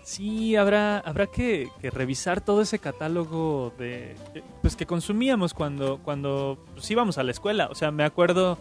[0.08, 4.16] Sí, habrá, habrá que, que revisar todo ese catálogo de
[4.62, 7.68] pues que consumíamos cuando, cuando pues, íbamos a la escuela.
[7.70, 8.58] O sea, me acuerdo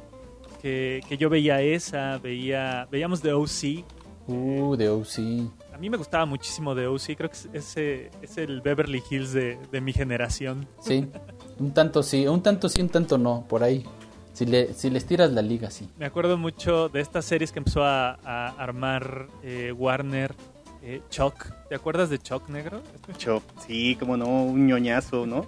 [0.61, 3.85] que, que yo veía esa, veía, veíamos The O.C.
[4.27, 5.53] Uh, de OC.
[5.73, 7.15] A mí me gustaba muchísimo The O.C.
[7.15, 10.67] Creo que es, ese, es el Beverly Hills de, de mi generación.
[10.81, 11.09] Sí,
[11.61, 13.87] un tanto sí, un tanto sí, un tanto no, por ahí.
[14.33, 15.89] Si, le, si les tiras la liga, sí.
[15.97, 20.35] Me acuerdo mucho de estas series que empezó a, a armar eh, Warner,
[20.87, 21.51] eh, Chuck.
[21.69, 22.81] ¿Te acuerdas de Chuck Negro?
[23.19, 25.47] Chuck, sí, como no, un ñoñazo, ¿no?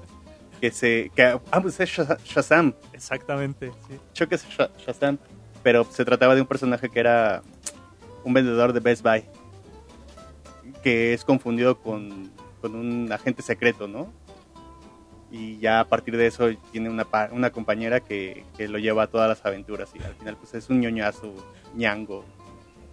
[0.61, 1.11] Que se.
[1.15, 2.75] Que, ah, pues es Shaz- Shazam.
[2.93, 3.99] Exactamente, sí.
[4.13, 5.19] Chuck es Sha- Shazam.
[5.63, 7.43] Pero se trataba de un personaje que era
[8.25, 9.25] un vendedor de Best Buy.
[10.83, 14.13] Que es confundido con, con un agente secreto, ¿no?
[15.31, 19.07] Y ya a partir de eso tiene una, una compañera que, que lo lleva a
[19.09, 19.91] todas las aventuras.
[19.95, 21.35] Y al final, pues es un ñoñazo,
[21.75, 22.25] ñango,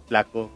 [0.06, 0.50] flaco,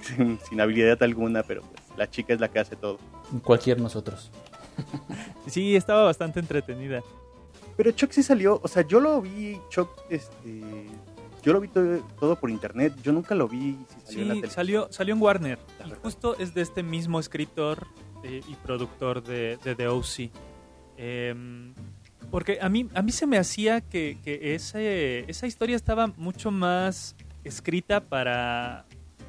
[0.00, 2.98] sin, sin habilidad alguna, pero pues la chica es la que hace todo.
[3.42, 4.30] Cualquier nosotros.
[5.46, 7.02] Sí, estaba bastante entretenida.
[7.76, 10.62] Pero Chuck sí salió, o sea, yo lo vi, Chuck, este,
[11.42, 14.34] yo lo vi todo, todo por internet, yo nunca lo vi si salió en la
[14.34, 14.52] Sí, tele.
[14.52, 15.58] salió, salió en Warner.
[15.86, 17.86] Y justo es de este mismo escritor
[18.24, 20.30] eh, y productor de, de The O.C.
[20.96, 21.74] Em,
[22.30, 26.50] porque a mí, a mí se me hacía que, que ese, esa historia estaba mucho
[26.50, 28.84] más escrita para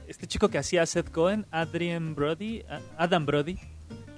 [0.08, 2.64] este chico que hacía Seth Cohen, Adrian Brody,
[2.98, 3.58] Adam Brody,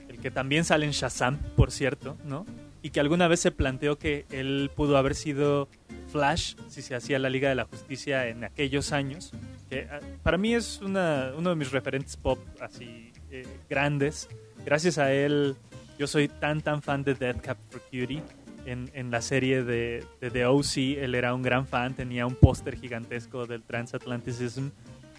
[0.07, 2.45] el que también sale en Shazam, por cierto, ¿no?
[2.81, 5.67] Y que alguna vez se planteó que él pudo haber sido
[6.11, 9.31] Flash si se hacía la Liga de la Justicia en aquellos años.
[9.69, 14.29] Que ah, para mí es uno de mis referentes pop así eh, grandes.
[14.65, 15.55] Gracias a él,
[15.97, 18.23] yo soy tan tan fan de Deathcap for Cutie.
[18.65, 22.35] En, en la serie de, de The O.C., él era un gran fan, tenía un
[22.35, 24.67] póster gigantesco del Transatlanticism.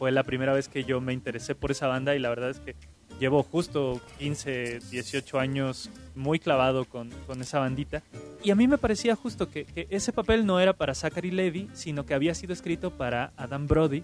[0.00, 2.58] Fue la primera vez que yo me interesé por esa banda y la verdad es
[2.58, 2.74] que
[3.20, 8.02] llevo justo 15, 18 años muy clavado con, con esa bandita.
[8.42, 11.68] Y a mí me parecía justo que, que ese papel no era para Zachary Levy,
[11.74, 14.02] sino que había sido escrito para Adam Brody,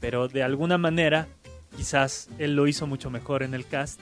[0.00, 1.28] pero de alguna manera
[1.74, 3.98] quizás él lo hizo mucho mejor en el cast,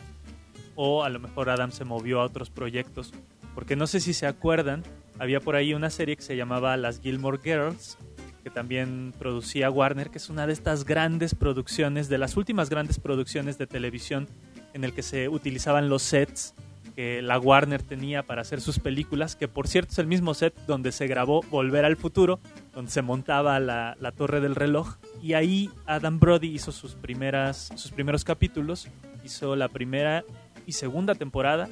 [0.75, 3.13] o a lo mejor Adam se movió a otros proyectos,
[3.55, 4.83] porque no sé si se acuerdan,
[5.21, 7.99] había por ahí una serie que se llamaba Las Gilmore Girls,
[8.47, 13.01] que también producía Warner, que es una de estas grandes producciones, de las últimas grandes
[13.01, 14.29] producciones de televisión
[14.73, 16.55] en el que se utilizaban los sets
[16.95, 20.55] que la Warner tenía para hacer sus películas, que por cierto es el mismo set
[20.69, 22.39] donde se grabó Volver al Futuro,
[22.73, 27.73] donde se montaba la, la torre del reloj, y ahí Adam Brody hizo sus, primeras,
[27.75, 28.87] sus primeros capítulos,
[29.25, 30.23] hizo la primera
[30.67, 31.69] y segunda temporada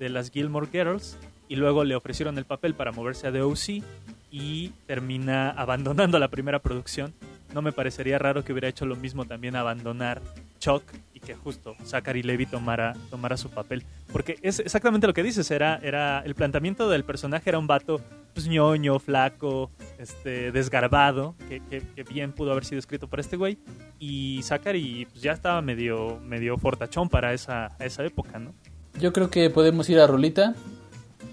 [0.00, 3.84] de las Gilmore Girls, y luego le ofrecieron el papel para moverse a The O.C.,
[4.38, 7.14] y termina abandonando la primera producción.
[7.54, 10.20] No me parecería raro que hubiera hecho lo mismo también abandonar
[10.58, 10.82] Chuck
[11.14, 13.84] y que justo Zachary Levy tomara, tomara su papel.
[14.12, 18.00] Porque es exactamente lo que dices, era, era el planteamiento del personaje era un vato
[18.34, 23.36] pues ñoño, flaco, este, desgarbado, que, que- que bien pudo haber sido escrito por este
[23.38, 23.56] güey.
[23.98, 28.52] Y Zachary pues, ya estaba medio, medio fortachón para esa, esa época, ¿no?
[29.00, 30.54] Yo creo que podemos ir a Rolita.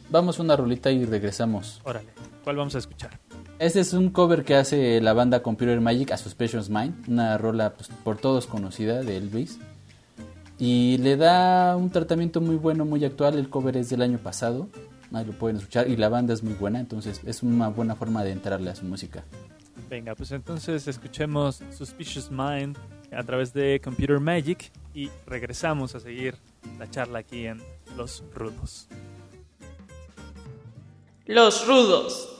[0.09, 1.81] Vamos a una rolita y regresamos.
[1.83, 2.05] Órale,
[2.43, 3.19] ¿cuál vamos a escuchar?
[3.59, 7.73] Este es un cover que hace la banda Computer Magic a Suspicious Mind, una rola
[7.73, 9.59] pues, por todos conocida de Elvis.
[10.59, 13.37] Y le da un tratamiento muy bueno, muy actual.
[13.37, 14.69] El cover es del año pasado,
[15.11, 15.89] ahí lo pueden escuchar.
[15.89, 18.85] Y la banda es muy buena, entonces es una buena forma de entrarle a su
[18.85, 19.23] música.
[19.89, 22.77] Venga, pues entonces escuchemos Suspicious Mind
[23.11, 26.35] a través de Computer Magic y regresamos a seguir
[26.79, 27.61] la charla aquí en
[27.95, 28.87] Los Rudos.
[31.25, 32.32] Los rudos.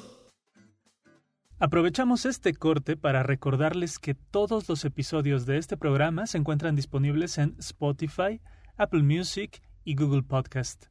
[1.64, 7.38] Aprovechamos este corte para recordarles que todos los episodios de este programa se encuentran disponibles
[7.38, 8.42] en Spotify,
[8.76, 10.88] Apple Music y Google Podcast.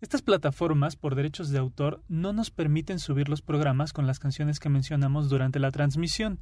[0.00, 4.58] Estas plataformas, por derechos de autor, no nos permiten subir los programas con las canciones
[4.58, 6.40] que mencionamos durante la transmisión.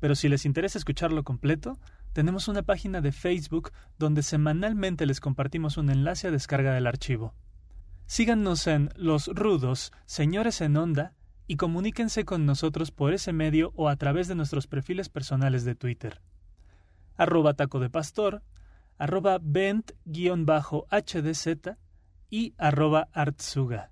[0.00, 1.78] Pero si les interesa escucharlo completo,
[2.14, 7.34] tenemos una página de Facebook donde semanalmente les compartimos un enlace a descarga del archivo.
[8.06, 11.12] Síganos en Los Rudos, Señores en Onda,
[11.46, 15.74] y comuníquense con nosotros por ese medio o a través de nuestros perfiles personales de
[15.74, 16.22] Twitter.
[17.16, 18.42] Arroba taco de pastor,
[18.98, 19.96] arroba bent-hdz
[22.30, 23.90] y arroba artsuga.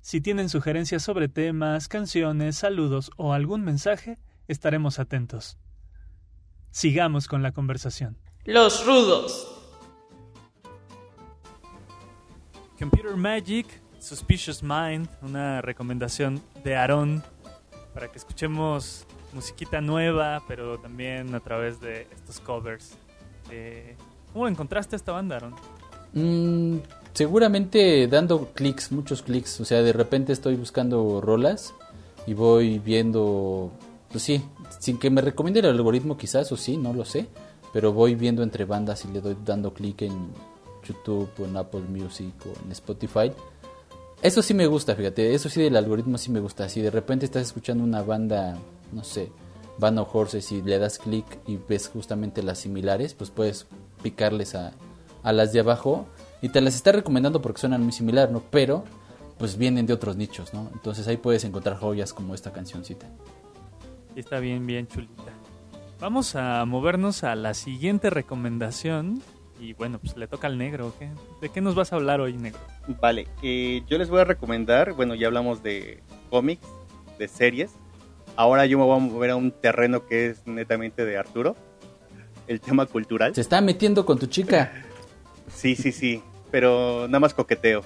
[0.00, 4.18] Si tienen sugerencias sobre temas, canciones, saludos o algún mensaje,
[4.48, 5.58] estaremos atentos.
[6.70, 8.18] Sigamos con la conversación.
[8.44, 9.50] Los rudos.
[12.78, 13.66] Computer Magic,
[14.04, 17.22] Suspicious Mind, una recomendación de Aaron
[17.94, 22.92] para que escuchemos musiquita nueva, pero también a través de estos covers.
[23.50, 23.96] Eh,
[24.34, 25.54] ¿Cómo encontraste esta banda, Aaron?
[26.12, 26.80] Mm,
[27.14, 29.58] seguramente dando clics, muchos clics.
[29.60, 31.72] O sea, de repente estoy buscando rolas
[32.26, 33.72] y voy viendo,
[34.10, 34.44] pues sí,
[34.80, 37.26] sin que me recomiende el algoritmo quizás, o sí, no lo sé.
[37.72, 40.28] Pero voy viendo entre bandas y le doy dando clic en
[40.86, 43.32] YouTube o en Apple Music o en Spotify.
[44.22, 46.68] Eso sí me gusta, fíjate, eso sí del algoritmo sí me gusta.
[46.68, 48.56] Si de repente estás escuchando una banda,
[48.92, 49.30] no sé,
[49.78, 53.66] Band of Horses y le das clic y ves justamente las similares, pues puedes
[54.02, 54.72] picarles a,
[55.22, 56.06] a las de abajo
[56.40, 58.42] y te las está recomendando porque suenan muy similar, ¿no?
[58.50, 58.84] Pero
[59.38, 60.70] pues vienen de otros nichos, ¿no?
[60.72, 63.06] Entonces ahí puedes encontrar joyas como esta cancioncita.
[64.14, 65.32] Está bien, bien chulita.
[66.00, 69.22] Vamos a movernos a la siguiente recomendación.
[69.64, 70.92] Y bueno, pues le toca al negro.
[70.98, 71.08] ¿qué?
[71.40, 72.60] ¿De qué nos vas a hablar hoy, negro?
[73.00, 76.66] Vale, eh, yo les voy a recomendar, bueno, ya hablamos de cómics,
[77.18, 77.72] de series.
[78.36, 81.56] Ahora yo me voy a mover a un terreno que es netamente de Arturo,
[82.46, 83.34] el tema cultural.
[83.34, 84.70] Se está metiendo con tu chica.
[85.48, 87.82] Sí, sí, sí, pero nada más coqueteo.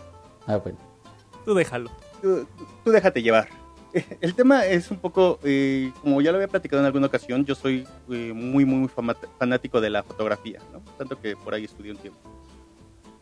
[0.49, 0.79] Ah, bueno.
[1.45, 1.93] Tú déjalo.
[2.21, 2.45] Tú,
[2.85, 3.49] tú déjate llevar.
[4.21, 7.55] El tema es un poco, eh, como ya lo había platicado en alguna ocasión, yo
[7.55, 8.89] soy eh, muy, muy,
[9.39, 10.81] fanático de la fotografía, ¿no?
[10.97, 12.21] Tanto que por ahí estudié un tiempo.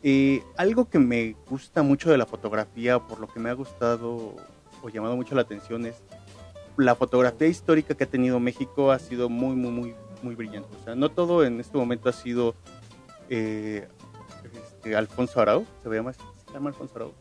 [0.02, 4.36] Eh, algo que me gusta mucho de la fotografía, por lo que me ha gustado
[4.82, 6.02] o llamado mucho la atención es
[6.76, 10.68] la fotografía histórica que ha tenido México ha sido muy, muy, muy, muy brillante.
[10.80, 12.54] O sea, no todo en este momento ha sido
[13.30, 13.88] eh,
[14.54, 15.94] este, Alfonso Arau, ¿se ¿se
[16.52, 17.12] llama Alfonso Arau?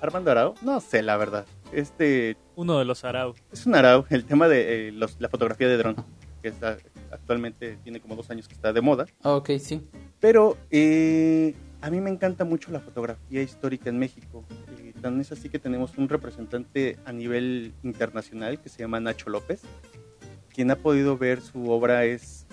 [0.00, 1.46] Armando Arau, no sé la verdad.
[1.72, 3.34] Este Uno de los Arau.
[3.50, 5.96] es un Arau, el tema de eh, los- la fotografía de dron,
[6.42, 6.76] que está,
[7.10, 9.06] actualmente tiene como dos años que está de moda.
[9.22, 9.80] Ah, ok, sí.
[10.20, 14.44] Pero eh, a mí me encanta mucho la fotografía histórica en México.
[14.78, 19.30] Eh, tan es así que tenemos un representante a nivel internacional que se llama Nacho
[19.30, 19.62] López.
[20.54, 22.46] Quien ha podido ver su obra es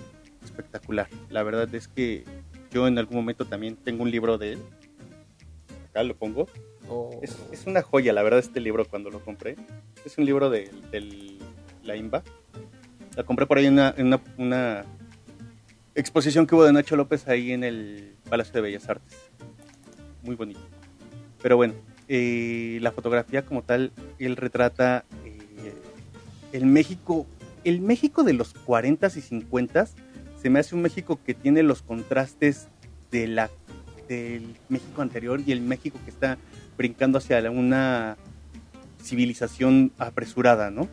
[0.43, 1.07] espectacular.
[1.29, 2.23] La verdad es que
[2.71, 4.59] yo en algún momento también tengo un libro de él.
[5.89, 6.47] Acá lo pongo.
[6.89, 7.19] Oh.
[7.21, 9.55] Es, es una joya, la verdad, este libro cuando lo compré.
[10.05, 11.37] Es un libro de, del-
[11.83, 12.23] la IMBA.
[13.15, 14.85] La compré por ahí en una, una, una
[15.95, 19.17] exposición que hubo de Nacho López ahí en el Palacio de Bellas Artes.
[20.23, 20.59] Muy bonito.
[21.41, 21.73] Pero bueno,
[22.07, 25.73] eh, la fotografía como tal, él retrata eh,
[26.53, 27.25] el México,
[27.63, 29.89] el México de los 40s y 50s.
[30.41, 32.67] Se me hace un México que tiene los contrastes
[33.11, 33.49] de la,
[34.09, 36.37] del México anterior y el México que está
[36.77, 38.17] brincando hacia una
[39.01, 40.89] civilización apresurada, ¿no?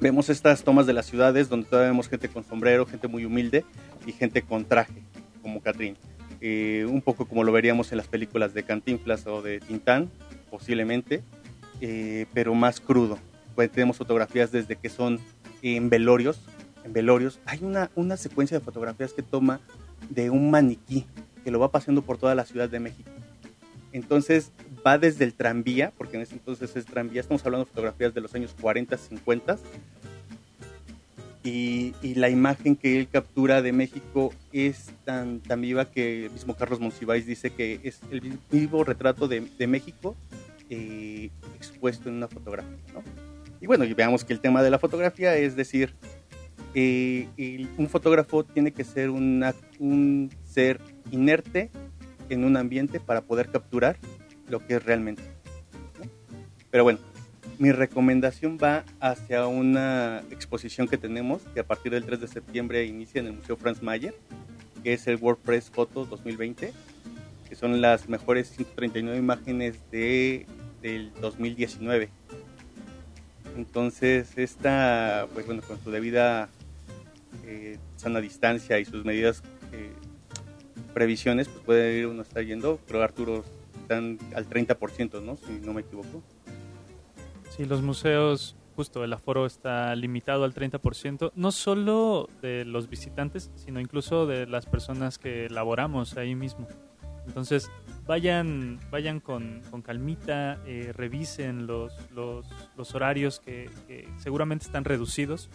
[0.00, 3.64] Vemos estas tomas de las ciudades donde todavía vemos gente con sombrero, gente muy humilde
[4.06, 5.02] y gente con traje,
[5.42, 5.96] como Catrín.
[6.40, 10.10] Eh, un poco como lo veríamos en las películas de Cantinflas o de Tintán,
[10.50, 11.22] posiblemente,
[11.80, 13.18] eh, pero más crudo.
[13.54, 15.20] Pues tenemos fotografías desde que son
[15.62, 16.40] en velorios,
[16.84, 17.40] en velorios.
[17.46, 19.60] Hay una, una secuencia de fotografías que toma
[20.10, 21.06] de un maniquí
[21.44, 23.10] que lo va paseando por toda la Ciudad de México.
[23.92, 24.50] Entonces
[24.84, 28.20] va desde el tranvía, porque en ese entonces es tranvía, estamos hablando de fotografías de
[28.22, 29.58] los años 40, 50,
[31.42, 36.30] y, y la imagen que él captura de México es tan, tan viva que el
[36.32, 40.16] mismo Carlos Monsiváis dice que es el vi- vivo retrato de, de México
[40.70, 42.78] eh, expuesto en una fotografía.
[42.94, 43.02] ¿no?
[43.60, 45.92] Y bueno, y veamos que el tema de la fotografía es decir,
[46.74, 51.70] eh, el- un fotógrafo tiene que ser una- un ser inerte
[52.28, 53.96] en un ambiente para poder capturar
[54.48, 55.22] lo que es realmente.
[56.02, 56.10] ¿no?
[56.70, 56.98] Pero bueno,
[57.58, 62.84] mi recomendación va hacia una exposición que tenemos que a partir del 3 de septiembre
[62.84, 64.14] inicia en el Museo Franz Mayer,
[64.82, 66.72] que es el WordPress Photo 2020,
[67.48, 70.46] que son las mejores 139 imágenes de,
[70.82, 72.08] del 2019.
[73.56, 76.48] Entonces, esta, pues bueno, con su debida
[77.54, 79.42] eh, sana distancia y sus medidas
[79.72, 79.92] eh,
[80.92, 83.44] previsiones, pues puede uno estar yendo, pero Arturo
[83.82, 85.36] están al 30%, ¿no?
[85.36, 86.22] Si no me equivoco.
[87.56, 93.50] Sí, los museos, justo el aforo está limitado al 30%, no solo de los visitantes,
[93.54, 96.66] sino incluso de las personas que laboramos ahí mismo.
[97.26, 97.70] Entonces,
[98.06, 102.46] vayan, vayan con, con calmita, eh, revisen los, los,
[102.76, 105.48] los horarios que, que seguramente están reducidos.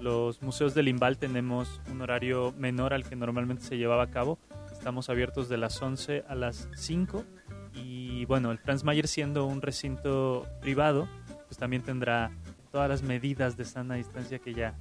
[0.00, 4.38] Los museos del Imbal tenemos un horario menor al que normalmente se llevaba a cabo.
[4.72, 7.24] Estamos abiertos de las 11 a las 5
[7.74, 11.08] y bueno, el Franz Mayer siendo un recinto privado,
[11.46, 12.30] pues también tendrá
[12.70, 14.74] todas las medidas de sana distancia que ya,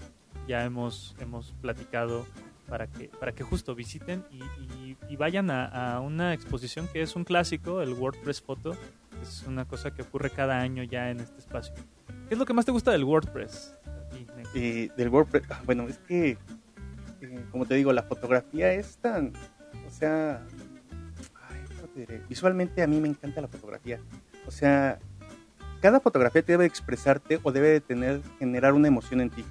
[0.47, 2.25] ya hemos, hemos platicado
[2.67, 7.23] para que, para que justo visiten y, vayan a, a una exposición que es un
[7.23, 8.75] clásico, el WordPress Photo.
[9.21, 11.75] Es una cosa que ocurre cada año ya en este espacio.
[12.27, 13.75] ¿Qué es lo que más te gusta del WordPress?
[14.55, 16.37] Eh, del WordPress, ah, bueno, es que,
[17.21, 19.33] eh, como te digo, la fotografía es tan,
[19.87, 20.45] o sea,
[21.49, 22.21] ay, ¿cómo te diré?
[22.29, 23.99] visualmente a mí me encanta la fotografía.
[24.45, 24.99] O sea,
[25.81, 29.43] cada fotografía debe expresarte o debe de tener, generar una emoción en ti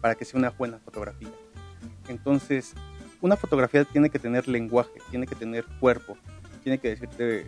[0.00, 1.30] para que sea una buena fotografía.
[2.08, 2.74] Entonces,
[3.20, 6.16] una fotografía tiene que tener lenguaje, tiene que tener cuerpo,
[6.62, 7.46] tiene que decirte,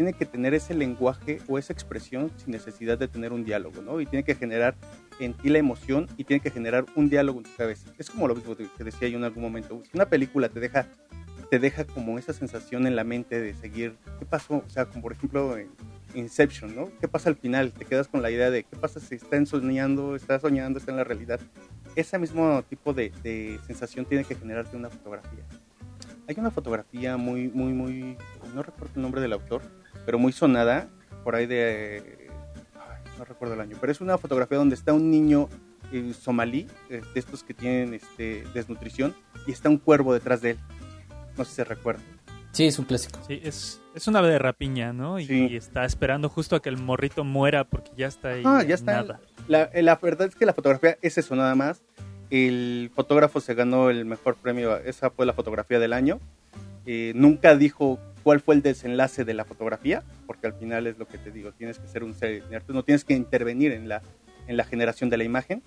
[0.00, 4.00] tiene que tener ese lenguaje o esa expresión sin necesidad de tener un diálogo, ¿no?
[4.00, 4.74] Y tiene que generar
[5.18, 7.90] en ti la emoción y tiene que generar un diálogo en tu cabeza.
[7.98, 9.82] Es como lo mismo que decía yo en algún momento.
[9.84, 10.86] Si una película te deja,
[11.50, 14.64] te deja como esa sensación en la mente de seguir, ¿qué pasó?
[14.66, 15.68] O sea, como por ejemplo en
[16.14, 16.88] Inception, ¿no?
[16.98, 17.70] ¿Qué pasa al final?
[17.70, 20.96] Te quedas con la idea de qué pasa si está soñando, está soñando, está en
[20.96, 21.40] la realidad.
[21.94, 25.44] Ese mismo tipo de, de sensación tiene que generarte una fotografía.
[26.26, 28.16] Hay una fotografía muy, muy, muy,
[28.54, 29.62] no recuerdo el nombre del autor,
[30.06, 30.88] pero muy sonada,
[31.24, 32.28] por ahí de,
[32.74, 35.48] ay, no recuerdo el año, pero es una fotografía donde está un niño
[35.92, 39.14] eh, somalí, eh, de estos que tienen este, desnutrición,
[39.46, 40.58] y está un cuervo detrás de él.
[41.36, 42.02] No sé si se recuerda.
[42.52, 43.18] Sí, es un clásico.
[43.28, 45.20] Sí, es, es una ave de rapiña, ¿no?
[45.20, 45.46] Y, Sí.
[45.50, 48.42] y está esperando justo a que el morrito muera porque ya está ahí.
[48.44, 48.92] Ah, ya está.
[49.02, 49.20] Nada.
[49.46, 51.82] La, eh, la verdad es que la fotografía es eso nada más.
[52.28, 56.20] El fotógrafo se ganó el mejor premio, esa fue la fotografía del año.
[56.86, 61.06] Eh, nunca dijo cuál fue el desenlace de la fotografía, porque al final es lo
[61.06, 64.02] que te digo, tienes que ser un ser inerte, no tienes que intervenir en la,
[64.46, 65.62] en la generación de la imagen.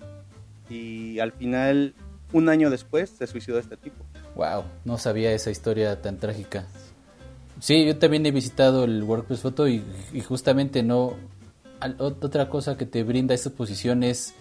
[0.70, 1.94] Y al final,
[2.32, 4.04] un año después, se suicidó este tipo.
[4.34, 6.66] Wow, no sabía esa historia tan trágica.
[7.60, 9.82] Sí, yo también he visitado el WordPress Photo y,
[10.12, 11.14] y justamente no...
[11.80, 14.34] al- ot- Otra cosa que te brinda esta exposición es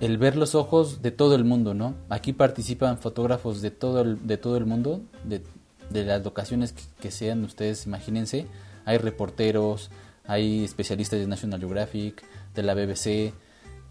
[0.00, 1.94] el ver los ojos de todo el mundo, ¿no?
[2.10, 5.42] Aquí participan fotógrafos de todo el, de todo el mundo, de,
[5.90, 8.46] de las locaciones que, que sean, ustedes imagínense.
[8.84, 9.90] Hay reporteros,
[10.26, 12.22] hay especialistas de National Geographic,
[12.54, 13.32] de la BBC,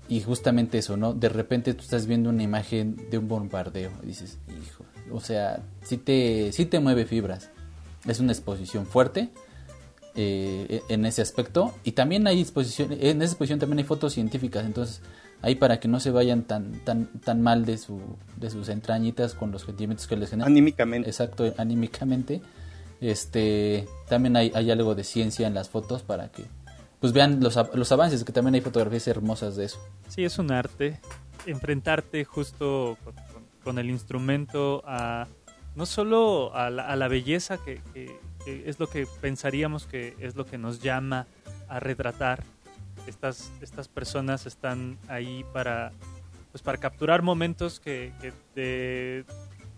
[0.07, 1.13] y justamente eso, ¿no?
[1.13, 5.63] De repente tú estás viendo una imagen de un bombardeo y dices, hijo, o sea,
[5.83, 7.49] sí te, sí te mueve fibras.
[8.07, 9.29] Es una exposición fuerte
[10.13, 11.73] eh, en ese aspecto.
[11.83, 15.01] Y también hay exposición, en esa exposición también hay fotos científicas, entonces
[15.45, 18.01] ahí para que no se vayan tan, tan, tan mal de, su,
[18.35, 20.51] de sus entrañitas con los sentimientos que les generan.
[20.51, 21.07] Anímicamente.
[21.09, 22.41] Exacto, anímicamente.
[23.01, 26.43] Este, también hay, hay algo de ciencia en las fotos para que
[26.99, 29.79] pues vean los, los avances, que también hay fotografías hermosas de eso.
[30.07, 30.99] Sí, es un arte.
[31.45, 35.27] Enfrentarte justo con, con- con el instrumento a
[35.75, 40.15] no solo a la, a la belleza que, que- que es lo que pensaríamos que
[40.19, 41.27] es lo que nos llama
[41.67, 42.43] a retratar.
[43.07, 45.91] Estas, estas personas están ahí para,
[46.51, 48.11] pues para capturar momentos que,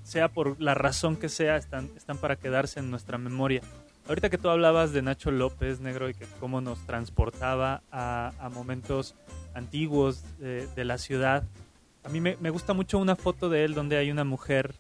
[0.04, 3.62] sea por la razón que sea, están, están para quedarse en nuestra memoria.
[4.08, 9.16] Ahorita que tú hablabas de Nacho López, negro, y que cómo nos transportaba a, momentos
[9.54, 11.44] antiguos de, de la ciudad,
[12.06, 14.76] a mí me, me gusta mucho una foto de él donde hay una mujer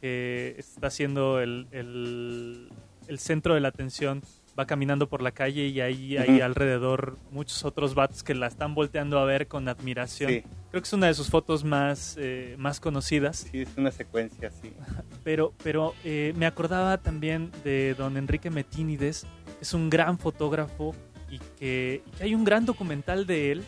[0.00, 2.68] que está haciendo el, el-
[3.08, 4.22] el centro de la atención,
[4.58, 6.42] va caminando por la calle y ahí hay Ujú.
[6.44, 10.30] alrededor muchos otros vatos que la están volteando a ver con admiración.
[10.30, 13.46] Sí, Creo que es una de sus fotos más, eh, más conocidas.
[13.50, 14.72] sí, es una secuencia, sí.
[15.24, 19.26] Pero, pero eh, me acordaba también de don Enrique Metínides,
[19.60, 20.94] es un gran fotógrafo
[21.30, 23.62] y que, y que hay un gran documental de él.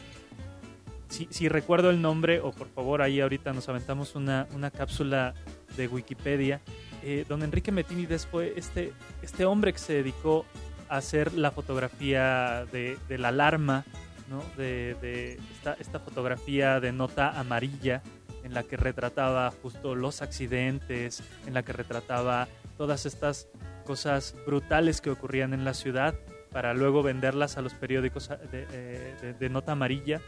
[1.09, 5.34] Si, si recuerdo el nombre, o por favor ahí ahorita nos aventamos una, una cápsula
[5.76, 6.61] de Wikipedia.
[7.03, 10.47] Eh, don Enrique Metínides fue este, este hombre que se dedicó
[10.91, 13.84] hacer la fotografía de, la alarma,
[14.28, 14.43] ¿no?
[14.57, 15.38] de,
[15.78, 18.03] esta, fotografía de nota amarilla
[18.43, 23.49] en la que retrataba justo los accidentes, en la que retrataba todas estas
[23.84, 26.14] cosas brutales que ocurrían en la ciudad
[26.51, 30.20] para luego venderlas a los periódicos de, eh, de- de nota amarilla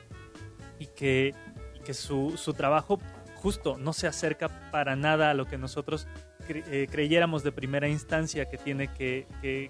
[0.78, 1.34] y que,
[1.74, 3.00] y que su, su trabajo
[3.36, 6.06] justo no se acerca para nada a lo que nosotros
[6.48, 9.26] eh, creyéramos de primera instancia que tiene que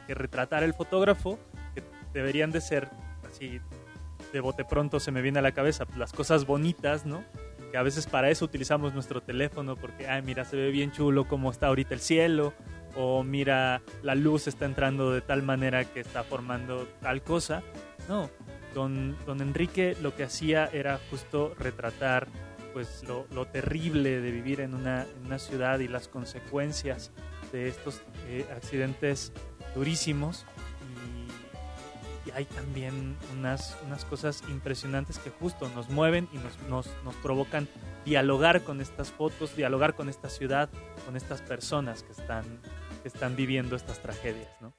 [0.09, 1.39] retratar el fotógrafo,
[1.75, 2.89] que deberían de ser
[3.29, 3.61] así
[4.33, 7.23] de bote pronto se me viene a la cabeza pues, las cosas bonitas, ¿no?
[7.71, 11.27] Que a veces para eso utilizamos nuestro teléfono porque, ay, mira, se ve bien chulo
[11.27, 12.53] cómo está ahorita el cielo
[12.95, 17.63] o mira, la luz está entrando de tal manera que está formando tal cosa.
[18.09, 18.29] No,
[18.75, 22.27] don, don Enrique lo que hacía era justo retratar
[22.73, 27.11] pues lo, lo terrible de vivir en una, en una ciudad y las consecuencias
[27.53, 29.33] de estos eh, accidentes
[29.75, 30.45] durísimos
[32.25, 37.05] y, y hay también unas, unas cosas impresionantes que justo nos mueven y nos, nos,
[37.05, 37.69] nos provocan
[38.05, 40.69] dialogar con estas fotos, dialogar con esta ciudad,
[41.07, 42.45] con estas personas que están,
[43.03, 44.73] que están viviendo estas tragedias, ¿no?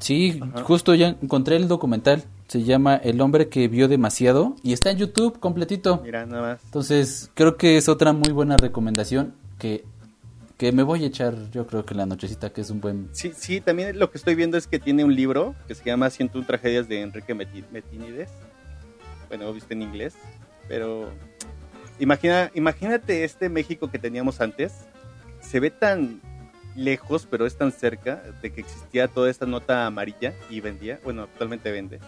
[0.00, 0.62] Sí, Ajá.
[0.62, 2.24] justo ya encontré el documental.
[2.48, 6.00] Se llama El hombre que vio demasiado y está en YouTube completito.
[6.02, 6.64] Mira, nada más.
[6.64, 9.84] Entonces, creo que es otra muy buena recomendación que,
[10.56, 13.10] que me voy a echar, yo creo que la nochecita, que es un buen...
[13.12, 16.08] Sí, sí, también lo que estoy viendo es que tiene un libro que se llama
[16.08, 18.30] 101 tragedias de Enrique Meti- Metinides.
[19.28, 20.14] Bueno, viste en inglés,
[20.68, 21.10] pero
[22.00, 24.72] imagina, imagínate este México que teníamos antes.
[25.42, 26.22] Se ve tan
[26.74, 31.22] lejos, pero es tan cerca de que existía toda esta nota amarilla y vendía, bueno,
[31.24, 32.00] actualmente vende.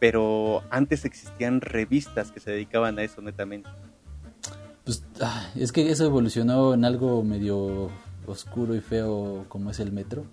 [0.00, 3.70] Pero antes existían revistas que se dedicaban a eso netamente.
[4.84, 7.90] Pues, ah, es que eso evolucionó en algo medio
[8.26, 10.24] oscuro y feo como es el metro.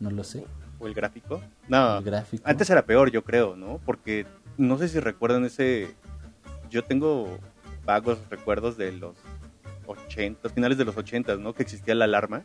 [0.00, 0.44] No lo sé.
[0.78, 1.42] ¿O el gráfico?
[1.68, 2.42] No, El gráfico.
[2.46, 3.78] Antes era peor, yo creo, ¿no?
[3.84, 5.94] Porque no sé si recuerdan ese.
[6.70, 7.38] Yo tengo
[7.84, 9.14] vagos recuerdos de los
[9.86, 11.52] 80, finales de los 80, ¿no?
[11.52, 12.42] Que existía la alarma.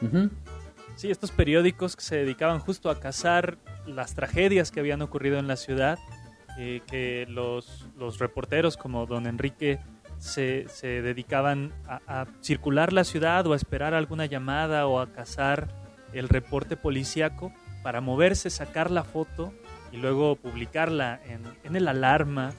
[0.00, 0.30] Ujú.
[0.94, 5.48] Sí, estos periódicos que se dedicaban justo a cazar las tragedias que habían ocurrido en
[5.48, 5.98] la ciudad,
[6.58, 9.80] eh, que los, los reporteros como don Enrique
[10.18, 15.68] se, se dedicaban a, circular la ciudad o a esperar alguna llamada o a cazar
[16.12, 19.52] el reporte policíaco para moverse, sacar la foto
[19.90, 22.52] y luego publicarla en, en el alarma,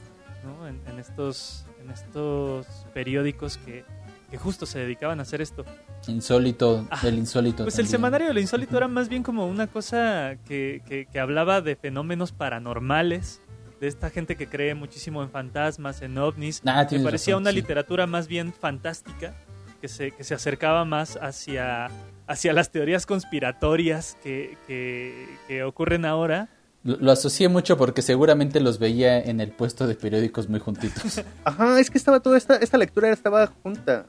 [0.43, 0.67] ¿no?
[0.67, 3.85] en, en estos, en estos periódicos que,
[4.33, 5.63] que justo se dedicaban a hacer esto.
[6.07, 7.65] Insólito, Ah, el insólito.
[7.65, 11.19] Pues el semanario de lo insólito era más bien como una cosa que, que- que
[11.19, 13.41] hablaba de fenómenos paranormales,
[13.79, 16.63] de esta gente que cree muchísimo en fantasmas, en ovnis.
[16.65, 17.57] Ah, Me tienes parecía razón, una sí.
[17.57, 19.35] literatura más bien fantástica,
[19.79, 21.89] que se, que se acercaba más hacia,
[22.25, 26.49] hacia las teorías conspiratorias que, que- que ocurren ahora.
[26.83, 31.21] Lo, asocié mucho porque seguramente los veía en el puesto de periódicos muy juntitos.
[31.45, 34.05] Ajá, es que estaba toda esta, esta lectura estaba junta.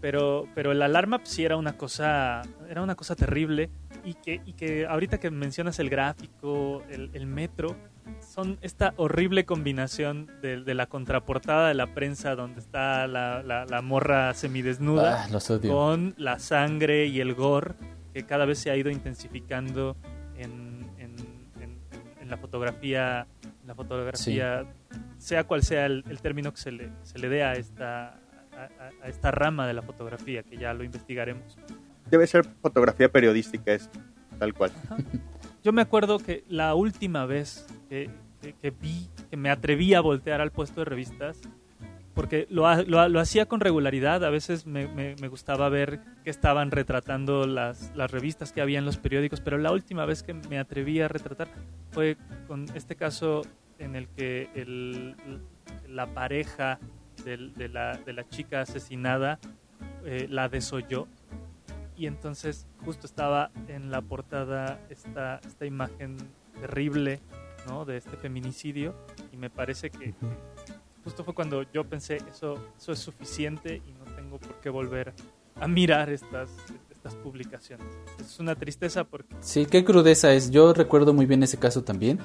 [0.00, 3.70] Pero, pero el alarma pues, sí era una cosa, era una cosa terrible
[4.04, 7.76] y que, y que ahorita que mencionas el gráfico, el, el metro,
[8.20, 13.64] son esta horrible combinación de, de la contraportada de la prensa donde está la, la-
[13.64, 17.74] la morra semidesnuda ah, los con la sangre y el gore
[18.14, 19.96] que cada vez se ha ido intensificando
[20.38, 20.65] en, en-
[22.26, 24.64] en- la fotografía, en la fotografía
[25.18, 28.08] sea cual sea el, el término que se le, se le dé a esta,
[28.52, 28.68] a,
[29.02, 31.56] a- esta rama de la fotografía, que ya lo investigaremos.
[32.10, 33.98] Debe ser fotografía periodística esto,
[34.38, 34.70] tal cual.
[35.64, 38.10] Yo me acuerdo que la última vez que,
[38.40, 41.40] que- que vi, que me atreví a voltear al puesto de revistas,
[42.16, 46.70] porque lo, lo, lo hacía con regularidad, a veces me, me- gustaba ver que estaban
[46.70, 50.58] retratando las, las revistas que había en los periódicos, pero la última vez que me
[50.58, 51.48] atreví a retratar
[51.90, 52.16] fue
[52.48, 53.42] con este caso
[53.78, 55.14] en el que el-
[55.88, 56.78] la pareja
[57.24, 59.38] de, la, de la chica asesinada
[60.06, 61.08] eh, la desolló
[61.98, 66.16] y entonces justo estaba en la portada esta, esta imagen
[66.60, 67.20] terrible
[67.68, 67.84] ¿no?
[67.84, 68.94] de este feminicidio
[69.32, 70.14] y me parece que
[71.06, 75.14] justo fue cuando yo pensé eso, eso es suficiente y no tengo por qué volver
[75.60, 76.50] a mirar estas,
[76.90, 77.86] estas publicaciones.
[78.20, 80.50] Es una tristeza porque Sí, qué crudeza es.
[80.50, 82.18] Yo recuerdo muy bien ese caso también.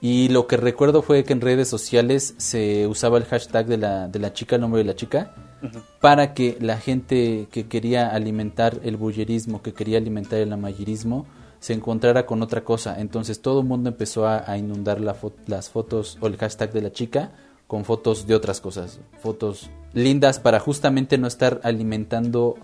[0.00, 4.08] Y lo que recuerdo fue que en redes sociales se usaba el hashtag de la,
[4.08, 5.32] de la chica, el nombre de la chica,
[5.62, 5.78] Ujú.
[6.00, 11.24] para que la gente que quería alimentar el bullerismo, que quería alimentar el amarillismo,
[11.60, 13.00] se encontrara con otra cosa.
[13.00, 16.72] Entonces todo el mundo empezó a, a inundar la fo- las fotos o el hashtag
[16.72, 17.30] de la chica
[17.72, 19.00] con fotos de otras cosas.
[19.22, 22.58] Fotos lindas para justamente no estar alimentando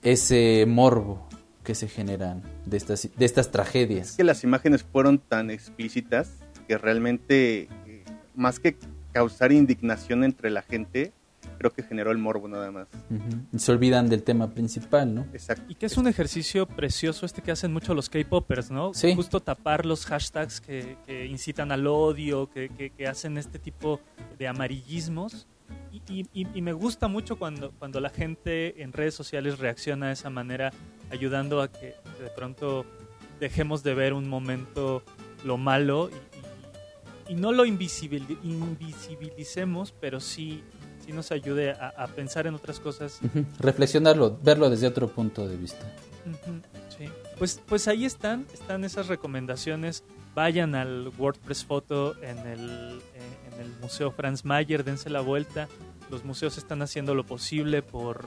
[0.00, 1.26] ese morbo
[1.64, 4.10] que se generan de estas, de estas tragedias.
[4.10, 6.36] Es que las imágenes fueron tan explícitas
[6.68, 8.04] que realmente, eh,
[8.36, 8.76] más que
[9.10, 11.12] causar indignación entre la gente,
[11.58, 12.86] creo que generó el morbo nada más.
[13.56, 15.26] Se olvidan del tema principal, ¿no?
[15.32, 15.64] Exacto.
[15.68, 18.92] Y que es un ejercicio precioso este que hacen mucho los K-Popers, ¿no?
[18.94, 19.14] Sí.
[19.14, 24.00] Justo tapar los hashtags que, que incitan al odio, que, que- que hacen este tipo
[24.38, 25.46] de amarillismos.
[25.92, 30.08] Y, y- y- y me gusta mucho cuando, cuando la gente en redes sociales reacciona
[30.08, 30.72] de esa manera,
[31.10, 32.84] ayudando a que de pronto
[33.40, 35.02] dejemos de ver un momento
[35.44, 40.62] lo malo y, y- y no lo invisibil- invisibilicemos, pero sí,
[41.04, 43.20] sí nos ayude a, a pensar en otras cosas.
[43.58, 45.86] Reflexionarlo, verlo desde otro punto de vista.
[46.96, 47.08] Sí.
[47.38, 50.04] Pues, pues ahí están, están esas recomendaciones.
[50.34, 55.68] Vayan al WordPress Photo en el, eh, en el Museo Franz Mayer, dense la vuelta.
[56.10, 58.26] Los museos están haciendo lo posible por,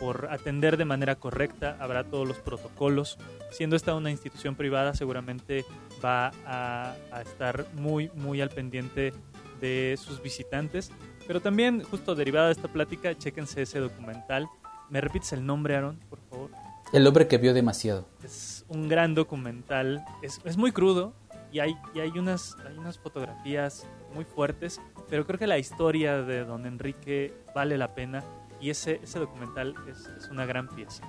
[0.00, 1.76] por atender de manera correcta.
[1.80, 3.18] Habrá todos los protocolos.
[3.50, 5.64] Siendo esta una institución privada, seguramente
[6.04, 9.12] va a, a estar muy, muy al pendiente
[9.60, 10.90] de sus visitantes.
[11.28, 14.48] Pero también, justo derivada de esta plática, chéquense ese documental.
[14.88, 16.50] ¿Me repites el nombre, Aaron, por favor?
[16.90, 18.08] El hombre que vio demasiado.
[18.24, 20.02] Es un gran documental.
[20.22, 21.12] Es, es muy crudo
[21.52, 26.22] y hay, y hay, unas, hay unas fotografías muy fuertes, pero creo que la historia
[26.22, 28.24] de don Enrique vale la pena
[28.58, 31.04] y ese, ese documental es, es una gran pieza.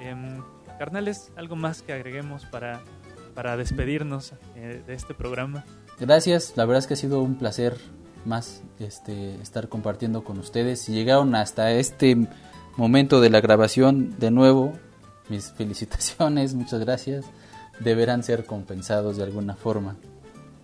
[0.00, 0.42] Em,
[0.78, 2.80] carnales, ¿algo más que agreguemos para,
[3.34, 5.64] para despedirnos eh, de este programa?
[6.00, 7.76] Gracias, la verdad es que ha sido un placer
[8.28, 10.80] más este, estar compartiendo con ustedes.
[10.80, 12.16] Si llegaron hasta este
[12.76, 14.74] momento de la grabación de nuevo,
[15.28, 17.24] mis felicitaciones, muchas gracias.
[17.80, 19.96] Deberán ser compensados de alguna forma.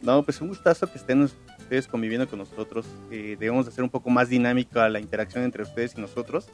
[0.03, 2.87] No, pues un gustazo que estén ustedes conviviendo con nosotros.
[3.11, 6.47] Eh, debemos de hacer un poco más dinámica la interacción entre ustedes y nosotros.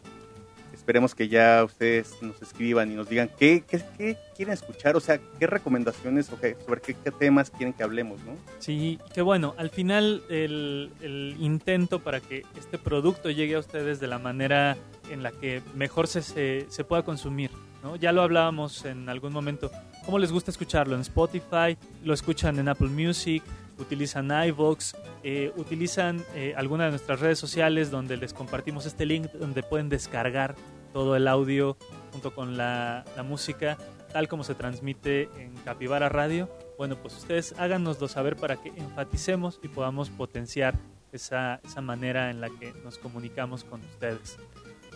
[0.80, 5.00] Esperemos que ya ustedes nos escriban y nos digan qué, qué, qué quieren escuchar, o
[5.00, 8.32] sea, qué recomendaciones o qué, sobre qué, qué, temas quieren que hablemos, ¿no?
[8.60, 14.00] Sí, que bueno, al final el, el, intento para que este producto llegue a ustedes
[14.00, 14.78] de la manera
[15.10, 17.50] en la que mejor se, se, se pueda consumir,
[17.82, 17.96] ¿no?
[17.96, 19.70] Ya lo hablábamos en algún momento.
[20.06, 20.94] ¿Cómo les gusta escucharlo?
[20.94, 21.76] ¿En Spotify?
[22.02, 23.42] ¿Lo escuchan en Apple Music?
[23.80, 29.30] Utilizan iVoox, eh, utilizan eh, alguna de nuestras redes sociales donde les compartimos este link
[29.32, 30.54] donde pueden descargar
[30.92, 31.76] todo el audio
[32.12, 33.78] junto con la, la, música,
[34.12, 36.48] tal como se transmite en Capivara Radio.
[36.76, 40.74] Bueno, pues ustedes háganoslo saber para que enfaticemos y podamos potenciar
[41.12, 44.38] esa, esa manera en la que nos comunicamos con ustedes.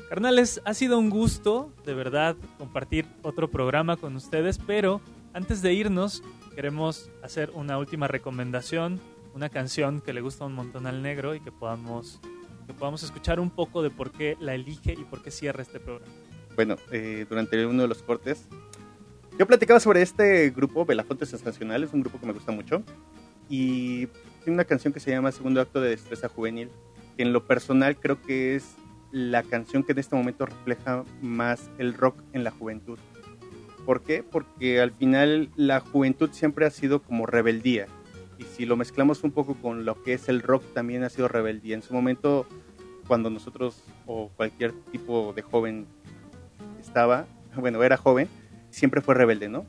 [0.09, 5.01] Carnales, ha sido un gusto, de verdad, compartir otro programa con ustedes, pero
[5.35, 6.23] antes de irnos,
[6.55, 9.01] queremos hacer una última recomendación,
[9.35, 12.21] una canción que le gusta un montón al negro y que podamos,
[12.67, 15.81] que podamos escuchar un poco de por qué la elige y por qué cierra este
[15.81, 16.11] programa.
[16.55, 18.47] Bueno, eh, durante uno de los cortes,
[19.37, 22.85] yo platicaba sobre este grupo, Belafonte Sensacional, es un grupo que me gusta mucho,
[23.49, 24.07] y
[24.45, 26.71] tiene una canción que se llama Segundo Acto de Destreza Juvenil,
[27.17, 28.77] que en lo personal creo que es
[29.11, 32.99] la canción que en este momento refleja más el rock en la juventud.
[33.85, 34.23] ¿Por qué?
[34.23, 37.87] Porque al final la juventud siempre ha sido como rebeldía.
[38.39, 41.29] Y si lo mezclamos un poco con lo que es el rock, también ha sido
[41.29, 41.75] rebeldía.
[41.75, 42.47] En su momento,
[43.07, 45.87] cuando nosotros o cualquier tipo de joven
[46.81, 47.27] estaba,
[47.57, 48.29] bueno, era joven,
[48.71, 49.67] siempre fue rebelde, ¿no?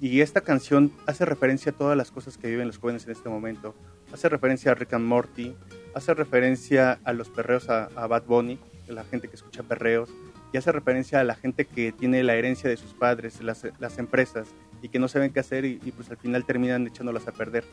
[0.00, 3.28] Y esta canción hace referencia a todas las cosas que viven los jóvenes en este
[3.28, 3.74] momento.
[4.12, 5.56] Hace referencia a Rick and Morty,
[5.94, 10.08] hace referencia a los perreos a, Bad Bunny, la gente que escucha perreos,
[10.52, 13.98] y hace referencia a la gente que tiene la herencia de sus padres, las, las
[13.98, 14.48] empresas,
[14.82, 17.64] y que no saben qué hacer y, y, pues al final terminan echándolas a perder.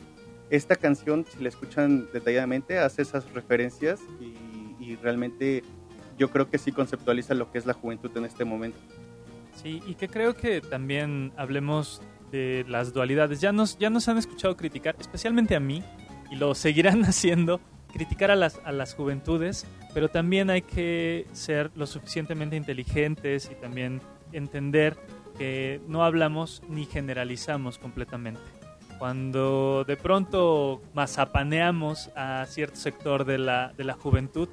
[0.50, 5.62] Esta canción, si la escuchan detalladamente, hace esas referencias y, y realmente
[6.18, 8.78] yo creo que sí conceptualiza lo que es la juventud en este momento.
[9.62, 13.40] Sí, y que creo que también hablemos de las dualidades.
[13.40, 15.82] Ya nos, ya nos han escuchado criticar, especialmente a mí,
[16.30, 17.60] y lo seguirán haciendo,
[17.96, 23.54] criticar a las, a las juventudes, pero también hay que ser lo suficientemente inteligentes y
[23.54, 24.98] también entender
[25.38, 28.42] que no hablamos ni generalizamos completamente.
[28.98, 34.48] Cuando de pronto mazapaneamos a cierto sector de la, de la juventud,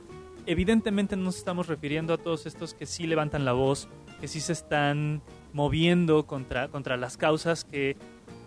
[0.45, 3.89] evidentemente no nos estamos refiriendo a todos estos que sí levantan la voz,
[4.21, 5.21] que sí se están
[5.51, 7.97] moviendo contra, contra las causas que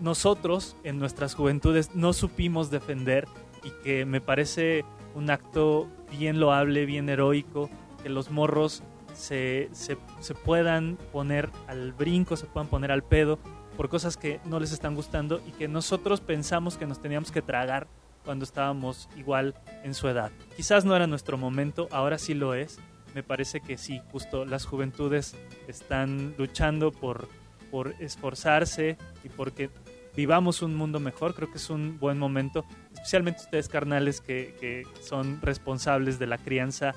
[0.01, 3.27] nosotros en nuestras juventudes no supimos defender
[3.67, 7.69] y que me parece un acto bien loable, bien heroico,
[8.03, 13.39] que los morros se, se, se, puedan poner al brinco, se puedan poner al pedo
[13.77, 17.43] por cosas que no les están gustando y que nosotros pensamos que nos teníamos que
[17.43, 17.89] tragar
[18.25, 20.31] cuando estábamos igual en su edad.
[20.57, 22.79] Quizás no era nuestro momento, ahora sí lo es.
[23.15, 25.35] Me parece que sí, justo las juventudes
[25.67, 27.29] están luchando por,
[27.71, 29.71] por esforzarse y porque
[30.17, 31.35] vivamos un mundo mejor.
[31.35, 36.39] Creo que es un buen momento, especialmente ustedes carnales que, que son responsables de la
[36.39, 36.95] crianza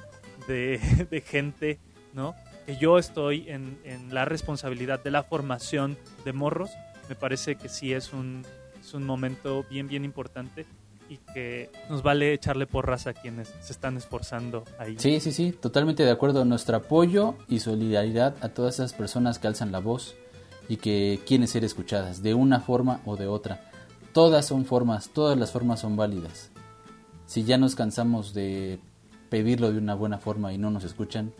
[0.47, 0.79] de,
[1.11, 1.79] de gente,
[2.13, 2.35] ¿no?
[2.65, 6.71] Que yo estoy en, en, la responsabilidad de la formación de morros.
[7.09, 8.45] Me parece que sí es un,
[8.79, 10.65] es un momento bien, bien importante
[11.09, 14.95] y que nos vale echarle porras a quienes se están esforzando ahí.
[14.99, 16.45] Sí, sí, sí, totalmente de acuerdo.
[16.45, 20.15] Nuestro apoyo y solidaridad a todas esas personas que alzan la voz
[20.69, 23.69] y que quieren ser escuchadas de una forma o de otra.
[24.13, 26.51] Todas son formas, todas las formas son válidas.
[27.25, 28.79] Si ya nos cansamos de
[29.29, 31.33] pedirlo de una buena forma y no nos escuchan,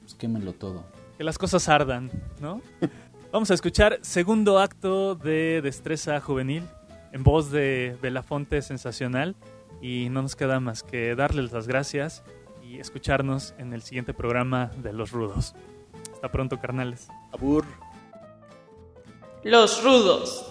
[0.00, 0.84] pues quémenlo todo.
[1.18, 2.60] Que las cosas ardan, ¿no?
[3.32, 6.64] Vamos a escuchar segundo acto de Destreza Juvenil
[7.12, 9.36] en voz de Belafonte Sensacional
[9.82, 12.22] y no nos queda más que darles las gracias
[12.62, 15.54] y escucharnos en el siguiente programa de Los Rudos.
[16.14, 17.08] Hasta pronto, carnales.
[17.32, 17.66] Abur.
[19.46, 20.44] Los rudos.